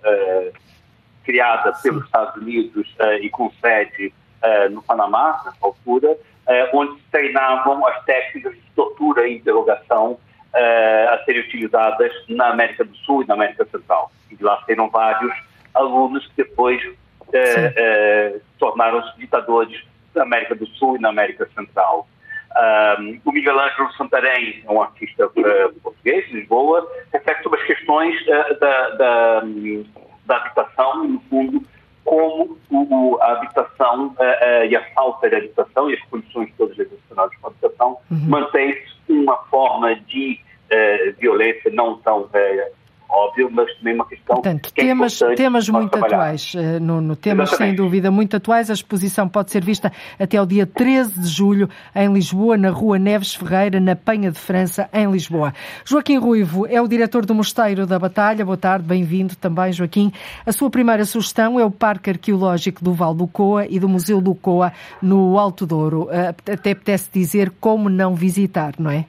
[1.25, 2.05] criada pelos.
[2.05, 4.13] Estados Unidos e com sede
[4.71, 10.19] no Panamá, nessa altura, eh, onde se treinavam as técnicas de tortura e interrogação
[10.55, 14.11] eh, a serem utilizadas na América do Sul e na América Central.
[14.31, 15.33] E de lá saíram vários
[15.75, 16.83] alunos que depois
[17.33, 19.83] eh, tornaram-se ditadores
[20.15, 22.09] na América do Sul e na América Central.
[22.57, 27.67] Um, o Miguel Ângelo Santarém é um artista uh, português, de Lisboa, reflete sobre as
[27.67, 29.43] questões uh, da, da,
[30.25, 31.63] da habitação, no fundo,
[32.07, 36.77] como o, a habitação uh, uh, e a falta de habitação e as condições todas
[36.77, 38.29] relacionadas com a habitação uhum.
[38.29, 40.41] mantém-se uma forma de
[40.71, 42.29] uh, violência não tão
[43.17, 46.17] óbvio, mas também uma questão Portanto, que é temas, é temas muito trabalhar.
[46.17, 47.77] atuais, eh, Nuno, temas Exatamente.
[47.77, 48.71] sem dúvida muito atuais.
[48.71, 52.99] A exposição pode ser vista até o dia 13 de julho em Lisboa, na Rua
[52.99, 55.55] Neves Ferreira, na Penha de França, em Lisboa.
[55.85, 58.45] Joaquim Ruivo é o diretor do Mosteiro da Batalha.
[58.45, 60.13] Boa tarde, bem-vindo também, Joaquim.
[60.45, 64.21] A sua primeira sugestão é o Parque Arqueológico do Val do Coa e do Museu
[64.21, 66.09] do Coa, no Alto Douro.
[66.11, 69.07] Eh, até apetece dizer como não visitar, não é?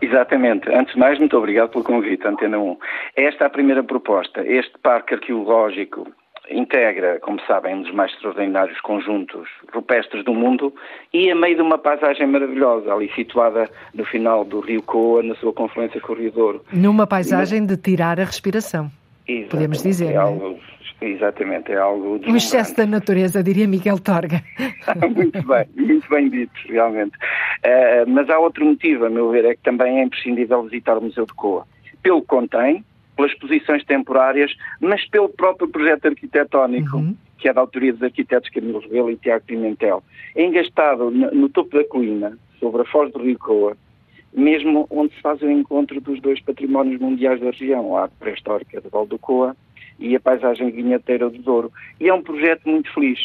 [0.00, 0.70] Exatamente.
[0.70, 2.76] Antes de mais, muito obrigado pelo convite, Antena 1.
[3.16, 4.46] Esta é a primeira proposta.
[4.46, 6.06] Este parque arqueológico
[6.50, 10.74] integra, como sabem, um dos mais extraordinários conjuntos rupestres do mundo
[11.12, 15.34] e a meio de uma paisagem maravilhosa, ali situada no final do rio Coa, na
[15.36, 16.64] sua confluência com o Rio Douro.
[16.72, 18.90] Numa paisagem de tirar a respiração,
[19.26, 19.50] Exatamente.
[19.50, 20.10] podemos dizer.
[20.10, 20.58] É, é algo
[21.00, 22.20] Exatamente, é algo.
[22.26, 24.42] Um excesso da natureza, diria Miguel Torga.
[25.14, 27.12] muito bem, muito bem dito, realmente.
[27.64, 31.02] Uh, mas há outro motivo, a meu ver, é que também é imprescindível visitar o
[31.02, 31.66] Museu de Coa.
[32.02, 32.84] Pelo que contém,
[33.16, 37.16] pelas posições temporárias, mas pelo próprio projeto arquitetónico, uhum.
[37.38, 40.02] que é da autoria dos arquitetos Camilo Rebelo e Tiago Pimentel.
[40.34, 43.76] É engastado no, no topo da colina, sobre a foz do Rio Coa,
[44.32, 48.80] mesmo onde se faz o encontro dos dois patrimónios mundiais da região, a arte pré-histórica
[48.80, 49.56] de Val do Coa
[49.98, 51.72] e a paisagem vinheteira do Douro.
[52.00, 53.20] E é um projeto muito feliz,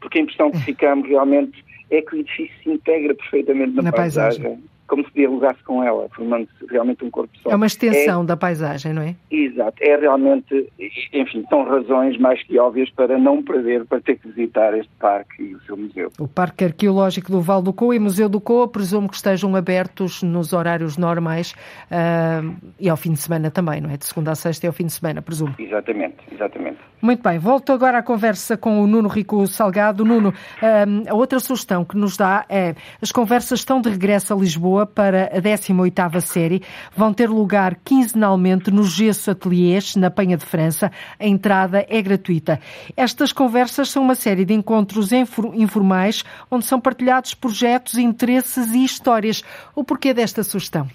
[0.00, 1.62] porque a impressão que ficamos realmente
[1.94, 4.42] é que o edifício se integra perfeitamente na, na paisagem.
[4.42, 4.64] paisagem.
[4.86, 7.50] como se dialogasse com ela, formando-se realmente um corpo só.
[7.50, 9.14] É uma extensão é, da paisagem, não é?
[9.30, 9.76] Exato.
[9.80, 10.70] É realmente,
[11.12, 15.42] enfim, são razões mais que óbvias para não perder, para ter que visitar este parque
[15.42, 16.10] e o seu museu.
[16.18, 19.54] O Parque Arqueológico do Val do Coa e o Museu do Coa presumo que estejam
[19.56, 21.54] abertos nos horários normais
[21.90, 23.96] uh, e ao fim de semana também, não é?
[23.96, 25.54] De segunda a sexta e ao fim de semana, presumo.
[25.58, 26.78] Exatamente, exatamente.
[27.02, 30.04] Muito bem, volto agora à conversa com o Nuno Rico Salgado.
[30.04, 34.36] Nuno, uh, a outra sugestão que nos dá é as conversas estão de regresso a
[34.36, 36.62] Lisboa para a 18ª série.
[36.96, 40.90] Vão ter lugar quinzenalmente no Gesso Ateliers, na Penha de França.
[41.18, 42.58] A entrada é gratuita.
[42.96, 49.42] Estas conversas são uma série de encontros informais onde são partilhados projetos, interesses e histórias.
[49.74, 50.88] O porquê desta sugestão?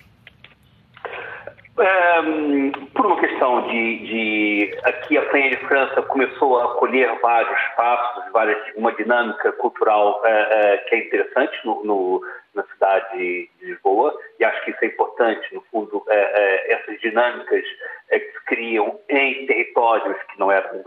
[1.80, 7.58] Um, por uma questão de, de, aqui a Penha de França começou a acolher vários
[7.70, 12.22] espaços, várias, uma dinâmica cultural uh, uh, que é interessante no, no,
[12.54, 17.64] na cidade de Lisboa e acho que isso é importante, no fundo, uh, essas dinâmicas
[18.10, 20.84] que se criam em territórios que não eram,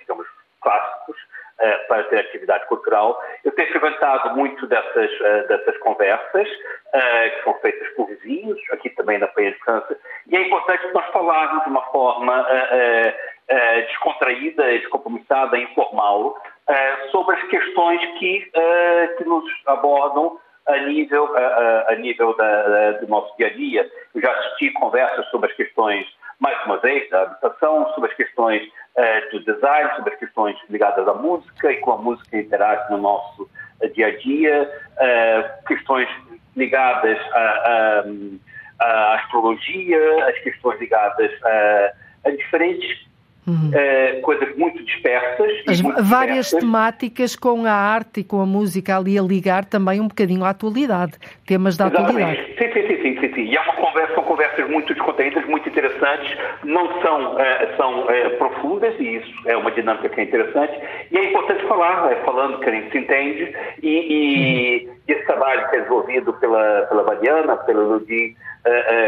[0.00, 0.26] digamos,
[0.60, 1.49] clássicos eh,
[1.88, 3.20] para ter atividade cultural.
[3.44, 8.90] Eu tenho frequentado muito dessas, uh, dessas conversas, uh, que são feitas por vizinhos, aqui
[8.90, 12.46] também na Penha de França, e é importante nós falarmos de uma forma
[13.88, 16.40] descontraída, descompromissada, informal,
[17.10, 18.48] sobre as questões que,
[19.18, 20.38] que nos abordam
[20.68, 23.90] a nível, a, a nível da, da, do nosso dia a dia.
[24.14, 26.06] Eu já assisti conversas sobre as questões,
[26.40, 31.06] mais uma vez, da habitação, sobre as questões uh, do design, sobre as questões ligadas
[31.06, 36.08] à música e com a música interage no nosso uh, dia a dia, uh, questões
[36.56, 38.04] ligadas à,
[38.80, 41.92] à, astrologia, as questões ligadas a,
[42.24, 43.08] a diferentes
[43.46, 43.70] Uhum.
[43.70, 45.50] Uh, coisas muito dispersas.
[45.66, 46.60] As muito várias diversas.
[46.60, 50.50] temáticas com a arte e com a música ali a ligar também um bocadinho à
[50.50, 51.14] atualidade,
[51.46, 52.22] temas da Exatamente.
[52.22, 52.58] atualidade.
[52.58, 53.50] Sim, sim, sim, sim, sim, sim.
[53.50, 58.36] E é uma conversa, são conversas muito descontraídas, muito interessantes, não são, uh, são uh,
[58.38, 60.80] profundas, e isso é uma dinâmica que é interessante,
[61.10, 64.96] e é importante falar, falando que a gente se entende, e, e uhum.
[65.08, 68.36] esse trabalho que é desenvolvido pela, pela Mariana, pela Ludi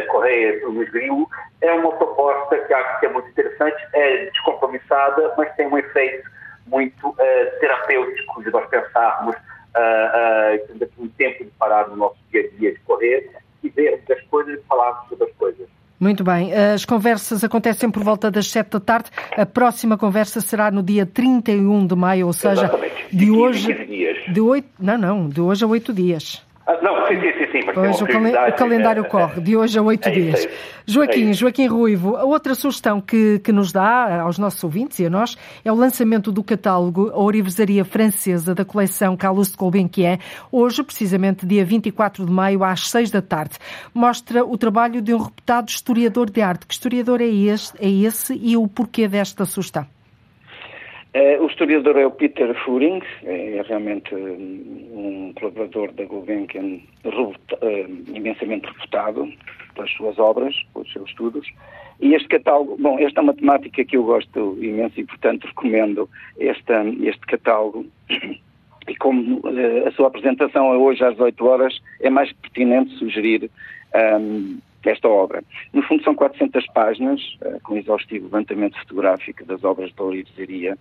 [0.08, 1.28] Correia e pelo Luiz Grilo,
[1.60, 6.30] é uma proposta que acho que é muito interessante, é descompromissada, mas tem um efeito
[6.66, 12.42] muito uh, terapêutico de nós pensarmos uh, uh, um tempo de parar no nosso dia
[12.42, 13.30] a dia de correr
[13.64, 15.68] e vermos as coisas e falarmos sobre as coisas.
[15.98, 16.52] Muito bem.
[16.52, 19.10] As conversas acontecem por volta das 7 da tarde.
[19.36, 23.16] A próxima conversa será no dia 31 de maio, ou seja, Exatamente.
[23.16, 23.72] de, hoje.
[24.32, 26.44] De 8, não, não, de hoje a 8 dias.
[26.64, 29.76] Ah, não, sim, sim, sim, sim mas pois o, o, calendário é, corre, de hoje
[29.78, 30.44] a oito é dias.
[30.44, 30.50] É
[30.86, 35.06] Joaquim, é Joaquim Ruivo, a outra sugestão que, que nos dá aos nossos ouvintes e
[35.06, 40.18] a nós é o lançamento do catálogo A Orivesaria Francesa da coleção Carlos de Gulbenkian,
[40.52, 43.56] hoje, precisamente dia 24 de maio, às 6 da tarde.
[43.92, 46.66] Mostra o trabalho de um reputado historiador de arte.
[46.66, 49.86] Que historiador é, este, é esse e o porquê desta sugestão?
[51.14, 57.34] Uh, o historiador é o Peter Furing, é realmente um colaborador da Gulbenkian uh,
[58.14, 59.30] imensamente reputado
[59.74, 61.46] pelas suas obras, pelos seus estudos.
[62.00, 66.08] E este catálogo, bom, esta é uma temática que eu gosto imenso e, portanto, recomendo
[66.40, 67.86] esta, este catálogo.
[68.88, 73.48] E como uh, a sua apresentação é hoje às 8 horas, é mais pertinente sugerir
[74.20, 75.44] um, esta obra.
[75.72, 80.76] No fundo, são 400 páginas, uh, com exaustivo levantamento fotográfico das obras da Orivesaria,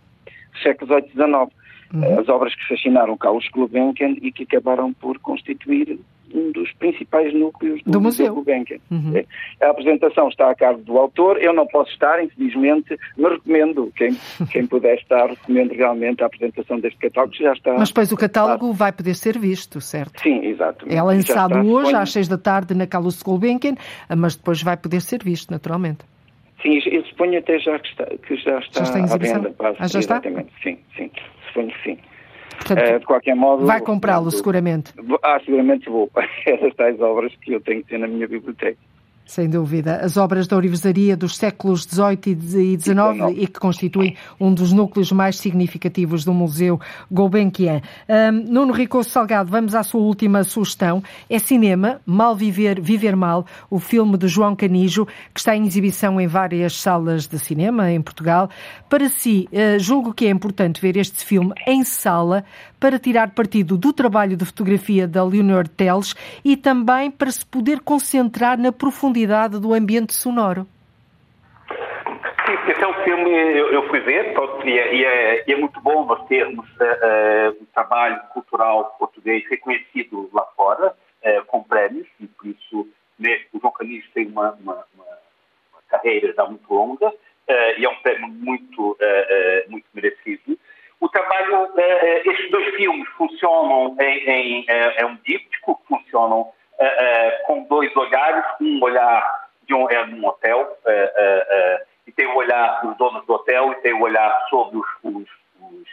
[0.62, 1.62] séculos XVIII e XIX.
[1.94, 2.20] Uhum.
[2.20, 6.00] As obras que fascinaram Carlos Gulbenkian e que acabaram por constituir
[6.34, 8.78] um dos principais núcleos do, do Museu Gulbenkian.
[8.90, 9.18] Uhum.
[9.18, 9.26] É.
[9.66, 14.18] A apresentação está a cargo do autor, eu não posso estar, infelizmente, mas recomendo, quem,
[14.50, 17.74] quem puder estar, recomendo realmente a apresentação deste catálogo, que já está...
[17.78, 20.22] Mas depois o catálogo vai poder ser visto, certo?
[20.22, 20.86] Sim, exato.
[20.90, 23.76] É lançado hoje, às seis da tarde, na Carlos Gulbenkian,
[24.16, 26.06] mas depois vai poder ser visto, naturalmente.
[26.62, 29.54] Sim, eu suponho até já que, está, que já está, já está à venda.
[29.58, 30.52] Quase, ah, já exatamente.
[30.58, 30.70] está?
[30.70, 31.12] Sim, sim,
[31.48, 31.98] suponho que sim.
[32.58, 33.66] Portanto, uh, de qualquer modo...
[33.66, 34.94] Vai comprá-lo, seguramente.
[35.24, 36.10] Ah, seguramente vou.
[36.46, 38.78] Essas tais obras que eu tenho que ter na minha biblioteca.
[39.32, 40.02] Sem dúvida.
[40.04, 42.98] As obras da Orivesaria dos séculos XVIII e XIX
[43.38, 46.78] e que constituem um dos núcleos mais significativos do Museu
[47.10, 47.80] Gulbenkian.
[48.10, 51.02] Um, Nuno Ricoso Salgado, vamos à sua última sugestão.
[51.30, 56.20] É cinema, Mal Viver, Viver Mal, o filme de João Canijo, que está em exibição
[56.20, 58.50] em várias salas de cinema em Portugal.
[58.90, 62.44] Para si, uh, julgo que é importante ver este filme em sala
[62.82, 67.80] para tirar partido do trabalho de fotografia da Leonor Teles e também para se poder
[67.80, 69.21] concentrar na profundidade
[69.60, 70.68] do ambiente sonoro.
[72.46, 74.34] Sim, esse é um filme eu, eu fui ver
[74.66, 80.30] e é, e, é, é, muito bom nós termos uh, um trabalho cultural português reconhecido
[80.34, 80.96] lá fora.
[81.48, 82.88] com prémios, e por isso
[83.20, 87.14] né, o Canis tem uma, uma, uma, uma carreira já muito longa
[87.78, 88.98] e é um prémio muito,
[89.68, 90.58] muito merecido.
[91.00, 91.70] O trabalho,
[92.26, 96.52] estes dois filmes funcionam em, em é um díptico, funcionam
[97.82, 100.78] dois olhares, um olhar de um, é num hotel,
[102.06, 105.28] e tem o olhar dos donos do hotel e tem o olhar sobre os, os,
[105.60, 105.88] os,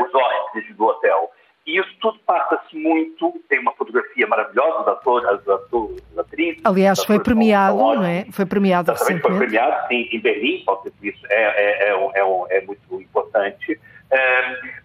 [0.00, 1.30] os hóspedes do hotel.
[1.64, 6.60] E isso tudo passa-se muito, tem uma fotografia maravilhosa da atores, das atrizes.
[6.64, 8.26] Aliás, foi premiado, não é?
[8.32, 9.22] Foi premiado recentemente.
[9.22, 10.64] Foi premiado, sim, em Berlim,
[11.02, 13.80] isso é, é, é, é, é muito importante.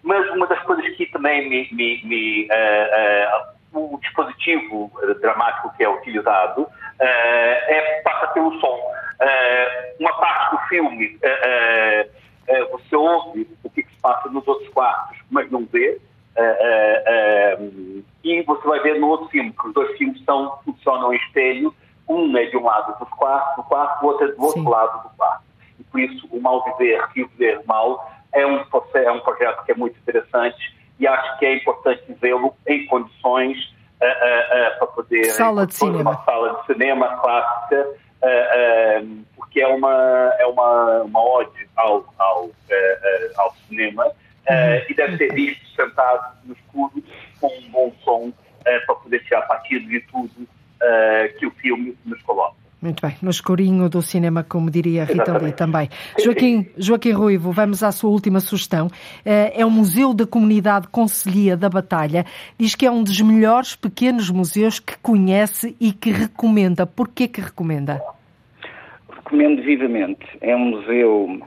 [0.02, 1.68] mas uma das coisas que também me...
[1.72, 2.48] me, me
[5.38, 6.67] dramático que é utilizado
[35.38, 36.10] Sala de cinema.
[36.10, 37.88] Uma sala de cinema clássica,
[39.36, 42.50] porque é uma, é uma, uma ode ao, ao,
[43.36, 44.12] ao cinema uh,
[44.88, 47.02] e deve ser visto sentado no escuro
[47.40, 48.32] com um bom som
[48.62, 50.46] para poder tirar partido de tudo
[51.38, 52.67] que o filme nos coloca.
[52.80, 55.88] Muito bem, no escurinho do cinema, como diria Rita Lee também.
[56.22, 58.88] Joaquim, Joaquim Ruivo, vamos à sua última sugestão.
[59.24, 62.24] É o Museu da Comunidade Conselhia da Batalha.
[62.56, 66.86] Diz que é um dos melhores pequenos museus que conhece e que recomenda.
[66.86, 68.00] Por que recomenda?
[69.10, 70.24] Recomendo vivamente.
[70.40, 71.40] É um museu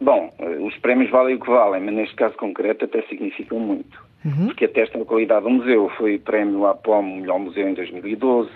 [0.00, 3.98] Bom, eh, os prémios valem o que valem, mas neste caso concreto até significam muito,
[4.24, 4.46] uhum.
[4.46, 5.90] porque atestam a qualidade do museu.
[5.96, 8.54] Foi prémio APOM Melhor Museu em 2012, uhum.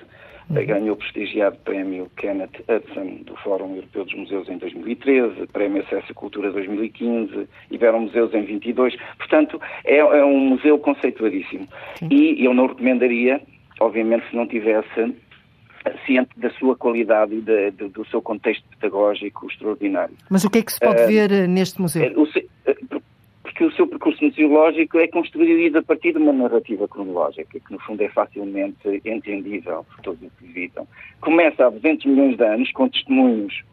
[0.51, 6.11] Ganhou o prestigiado prémio Kenneth Hudson do Fórum Europeu dos Museus em 2013, prémio Acesso
[6.11, 8.97] à Cultura 2015, Iberam Museus em 22.
[9.19, 11.69] Portanto, é, é um museu conceituadíssimo.
[12.01, 12.09] Uhum.
[12.11, 13.41] E eu não recomendaria,
[13.81, 15.15] obviamente, se não tivesse
[16.07, 20.15] ciente da sua qualidade e de, de, do seu contexto pedagógico extraordinário.
[20.31, 22.13] Mas o que é que se pode uh, ver eh, neste museu?
[22.13, 23.03] Uh, o,
[23.59, 27.81] porque o seu percurso museológico é construído a partir de uma narrativa cronológica, que no
[27.81, 30.87] fundo é facilmente entendível por todos os que visitam.
[31.21, 33.65] Começa há 200 milhões de anos, com testemunhos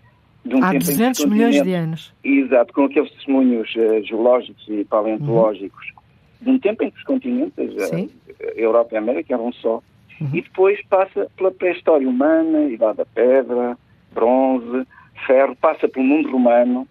[0.44, 2.14] de um há tempo 200 milhões de anos.
[2.24, 6.02] Exato, com aqueles testemunhos uh, geológicos e paleontológicos uhum.
[6.42, 9.84] de um tempo em que os continentes, a Europa e a América, eram só
[10.22, 10.30] Uhum.
[10.34, 13.78] E depois passa pela pré-história humana, Idade da Pedra,
[14.14, 14.88] Bronze,
[15.28, 16.88] Ferro, passa pelo mundo romano,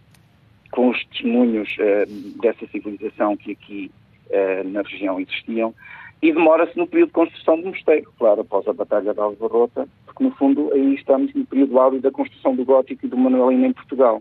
[0.74, 3.90] com os testemunhos uh, dessa civilização que aqui
[4.26, 5.72] uh, na região existiam,
[6.20, 10.24] e demora-se no período de construção do mosteiro, claro, após a Batalha de Alvarrota, porque
[10.24, 13.72] no fundo aí estamos no período áureo da construção do gótico e do manuelino em
[13.72, 14.20] Portugal.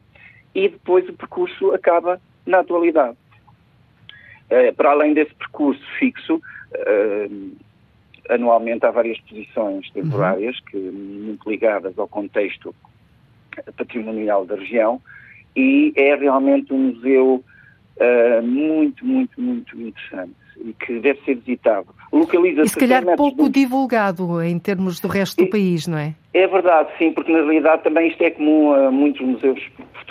[0.54, 3.18] E depois o percurso acaba na atualidade.
[4.51, 6.39] Uh, para além desse percurso fixo,
[8.30, 10.64] anualmente há várias exposições temporárias, uhum.
[10.70, 12.76] que, muito ligadas ao contexto
[13.78, 15.01] patrimonial da região,
[15.56, 17.43] e é realmente um museu
[17.97, 20.34] uh, muito, muito, muito interessante
[20.64, 21.88] e que deve ser visitado.
[22.12, 22.68] Localiza-se.
[22.68, 23.49] E se calhar pouco do...
[23.49, 26.14] divulgado em termos do resto do e, país, não é?
[26.34, 29.60] É verdade, sim, porque na realidade também isto é comum a muitos museus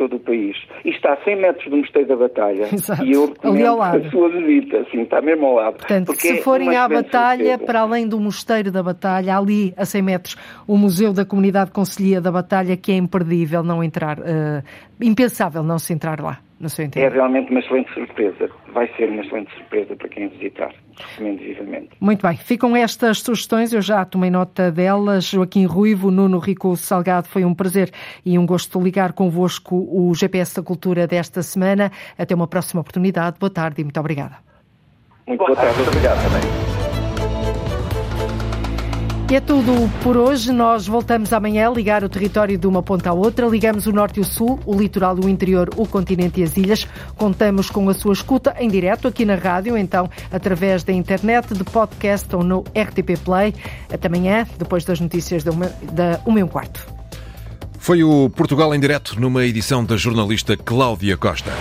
[0.03, 0.57] todo o país.
[0.85, 2.69] E está a 100 metros do Mosteiro da Batalha.
[2.75, 3.05] Exato.
[3.05, 4.07] E eu recomendo ao lado.
[4.07, 5.77] a sua visita, sim, está mesmo ao lado.
[5.77, 10.03] Portanto, se é forem à Batalha, para além do Mosteiro da Batalha, ali a 100
[10.03, 10.37] metros,
[10.67, 14.63] o Museu da Comunidade Conselhia da Batalha, que é imperdível não entrar, uh,
[15.01, 17.05] impensável não se entrar lá no seu entender?
[17.05, 18.49] É realmente uma excelente surpresa.
[18.73, 20.73] Vai ser uma excelente surpresa para quem visitar.
[20.97, 21.91] Recomendo vivamente.
[22.01, 22.37] Muito bem.
[22.37, 25.25] Ficam estas sugestões, eu já tomei nota delas.
[25.25, 27.91] Joaquim Ruivo, Nuno Rico Salgado, foi um prazer
[28.25, 31.91] e um gosto ligar convosco o GPS da Cultura desta semana.
[32.17, 33.39] Até uma próxima oportunidade.
[33.39, 34.37] Boa tarde e muito obrigada.
[35.27, 35.77] Muito boa tarde.
[35.77, 36.72] Muito obrigado também.
[39.33, 40.53] E é tudo por hoje.
[40.53, 43.47] Nós voltamos amanhã a ligar o território de uma ponta à outra.
[43.47, 46.55] Ligamos o norte e o sul, o litoral e o interior, o continente e as
[46.55, 46.87] ilhas.
[47.17, 51.65] Contamos com a sua escuta em direto aqui na rádio, então através da internet, de
[51.65, 53.55] podcast ou no RTP Play.
[53.91, 56.87] Até amanhã, depois das notícias da uma, da uma e um quarto.
[57.79, 61.53] Foi o Portugal em direto numa edição da jornalista Cláudia Costa.